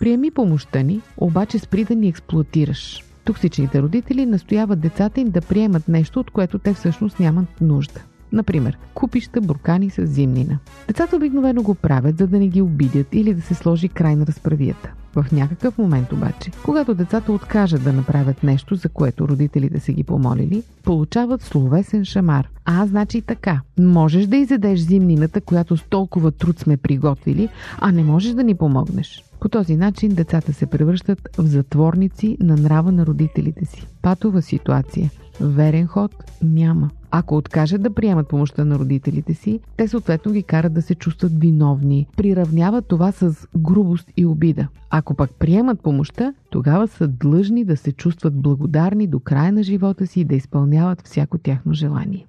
Приеми 0.00 0.30
помощта 0.30 0.82
ни, 0.82 1.00
обаче 1.16 1.58
спри 1.58 1.84
да 1.84 1.94
ни 1.94 2.08
експлуатираш. 2.08 3.04
Токсичните 3.24 3.82
родители 3.82 4.26
настояват 4.26 4.80
децата 4.80 5.20
им 5.20 5.30
да 5.30 5.40
приемат 5.40 5.88
нещо, 5.88 6.20
от 6.20 6.30
което 6.30 6.58
те 6.58 6.74
всъщност 6.74 7.20
нямат 7.20 7.60
нужда. 7.60 8.04
Например, 8.32 8.78
купища 8.94 9.40
буркани 9.40 9.90
с 9.90 10.06
зимнина. 10.06 10.58
Децата 10.88 11.16
обикновено 11.16 11.62
го 11.62 11.74
правят, 11.74 12.18
за 12.18 12.26
да 12.26 12.38
не 12.38 12.48
ги 12.48 12.62
обидят 12.62 13.06
или 13.12 13.34
да 13.34 13.42
се 13.42 13.54
сложи 13.54 13.88
край 13.88 14.16
на 14.16 14.26
разправията. 14.26 14.92
В 15.14 15.26
някакъв 15.32 15.78
момент 15.78 16.12
обаче, 16.12 16.50
когато 16.64 16.94
децата 16.94 17.32
откажат 17.32 17.84
да 17.84 17.92
направят 17.92 18.42
нещо, 18.42 18.74
за 18.74 18.88
което 18.88 19.28
родителите 19.28 19.80
са 19.80 19.92
ги 19.92 20.04
помолили, 20.04 20.62
получават 20.82 21.42
словесен 21.42 22.04
шамар. 22.04 22.48
А, 22.64 22.86
значи 22.86 23.22
така. 23.22 23.60
Можеш 23.78 24.26
да 24.26 24.36
изедеш 24.36 24.80
зимнината, 24.80 25.40
която 25.40 25.76
с 25.76 25.82
толкова 25.82 26.30
труд 26.30 26.58
сме 26.58 26.76
приготвили, 26.76 27.48
а 27.78 27.92
не 27.92 28.04
можеш 28.04 28.32
да 28.32 28.44
ни 28.44 28.54
помогнеш. 28.54 29.24
По 29.40 29.48
този 29.48 29.76
начин 29.76 30.14
децата 30.14 30.52
се 30.52 30.66
превръщат 30.66 31.28
в 31.38 31.46
затворници 31.46 32.36
на 32.40 32.56
нрава 32.56 32.92
на 32.92 33.06
родителите 33.06 33.64
си. 33.64 33.86
Патова 34.02 34.42
ситуация. 34.42 35.10
Верен 35.40 35.86
ход 35.86 36.12
няма. 36.42 36.90
Ако 37.14 37.36
откажат 37.36 37.82
да 37.82 37.94
приемат 37.94 38.28
помощта 38.28 38.64
на 38.64 38.78
родителите 38.78 39.34
си, 39.34 39.60
те 39.76 39.88
съответно 39.88 40.32
ги 40.32 40.42
карат 40.42 40.72
да 40.72 40.82
се 40.82 40.94
чувстват 40.94 41.40
виновни. 41.40 42.06
Приравняват 42.16 42.86
това 42.86 43.12
с 43.12 43.46
грубост 43.56 44.12
и 44.16 44.26
обида. 44.26 44.68
Ако 44.90 45.14
пък 45.14 45.30
приемат 45.38 45.80
помощта, 45.80 46.34
тогава 46.50 46.88
са 46.88 47.08
длъжни 47.08 47.64
да 47.64 47.76
се 47.76 47.92
чувстват 47.92 48.34
благодарни 48.34 49.06
до 49.06 49.20
края 49.20 49.52
на 49.52 49.62
живота 49.62 50.06
си 50.06 50.20
и 50.20 50.24
да 50.24 50.34
изпълняват 50.34 51.02
всяко 51.06 51.38
тяхно 51.38 51.72
желание. 51.72 52.26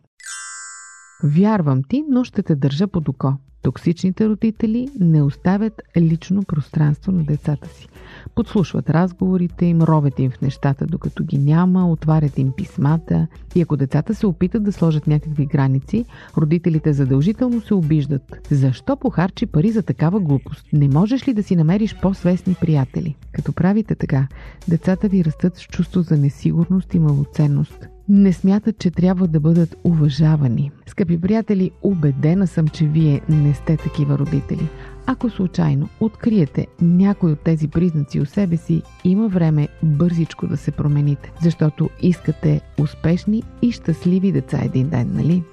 Вярвам 1.23 1.83
ти, 1.83 2.03
но 2.09 2.23
ще 2.23 2.43
те 2.43 2.55
държа 2.55 2.87
под 2.87 3.09
око. 3.09 3.33
Токсичните 3.63 4.29
родители 4.29 4.89
не 4.99 5.21
оставят 5.21 5.81
лично 5.97 6.43
пространство 6.43 7.11
на 7.11 7.23
децата 7.23 7.69
си. 7.69 7.87
Подслушват 8.35 8.89
разговорите 8.89 9.65
им, 9.65 9.81
ровят 9.81 10.19
им 10.19 10.31
в 10.31 10.41
нещата, 10.41 10.85
докато 10.85 11.23
ги 11.23 11.37
няма, 11.37 11.91
отварят 11.91 12.37
им 12.37 12.51
писмата. 12.57 13.27
И 13.55 13.61
ако 13.61 13.77
децата 13.77 14.15
се 14.15 14.27
опитат 14.27 14.63
да 14.63 14.71
сложат 14.71 15.07
някакви 15.07 15.45
граници, 15.45 16.05
родителите 16.37 16.93
задължително 16.93 17.61
се 17.61 17.73
обиждат. 17.73 18.47
Защо 18.51 18.95
похарчи 18.97 19.45
пари 19.45 19.71
за 19.71 19.83
такава 19.83 20.19
глупост? 20.19 20.65
Не 20.73 20.87
можеш 20.87 21.27
ли 21.27 21.33
да 21.33 21.43
си 21.43 21.55
намериш 21.55 21.95
по-свестни 22.01 22.55
приятели? 22.61 23.15
Като 23.31 23.53
правите 23.53 23.95
така, 23.95 24.27
децата 24.67 25.07
ви 25.07 25.25
растат 25.25 25.57
с 25.57 25.61
чувство 25.61 26.01
за 26.01 26.17
несигурност 26.17 26.93
и 26.93 26.99
малоценност 26.99 27.87
не 28.09 28.33
смятат, 28.33 28.79
че 28.79 28.91
трябва 28.91 29.27
да 29.27 29.39
бъдат 29.39 29.75
уважавани. 29.83 30.71
Скъпи 30.87 31.21
приятели, 31.21 31.71
убедена 31.81 32.47
съм, 32.47 32.67
че 32.67 32.85
вие 32.85 33.21
не 33.29 33.53
сте 33.53 33.77
такива 33.77 34.17
родители. 34.17 34.67
Ако 35.05 35.29
случайно 35.29 35.89
откриете 35.99 36.67
някой 36.81 37.31
от 37.31 37.39
тези 37.39 37.67
признаци 37.67 38.19
у 38.19 38.25
себе 38.25 38.57
си, 38.57 38.81
има 39.03 39.27
време 39.27 39.67
бързичко 39.83 40.47
да 40.47 40.57
се 40.57 40.71
промените, 40.71 41.31
защото 41.41 41.89
искате 42.01 42.61
успешни 42.79 43.43
и 43.61 43.71
щастливи 43.71 44.31
деца 44.31 44.59
един 44.63 44.89
ден, 44.89 45.11
нали? 45.13 45.43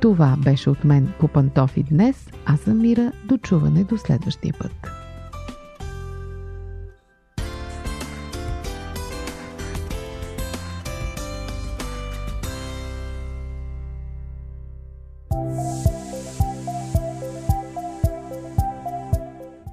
Това 0.00 0.36
беше 0.44 0.70
от 0.70 0.84
мен 0.84 1.08
по 1.20 1.28
пантофи 1.28 1.82
днес. 1.82 2.30
Аз 2.46 2.60
съм 2.60 2.80
Мира. 2.80 3.12
До 3.24 3.38
чуване 3.38 3.84
до 3.84 3.98
следващия 3.98 4.54
път. 4.58 4.97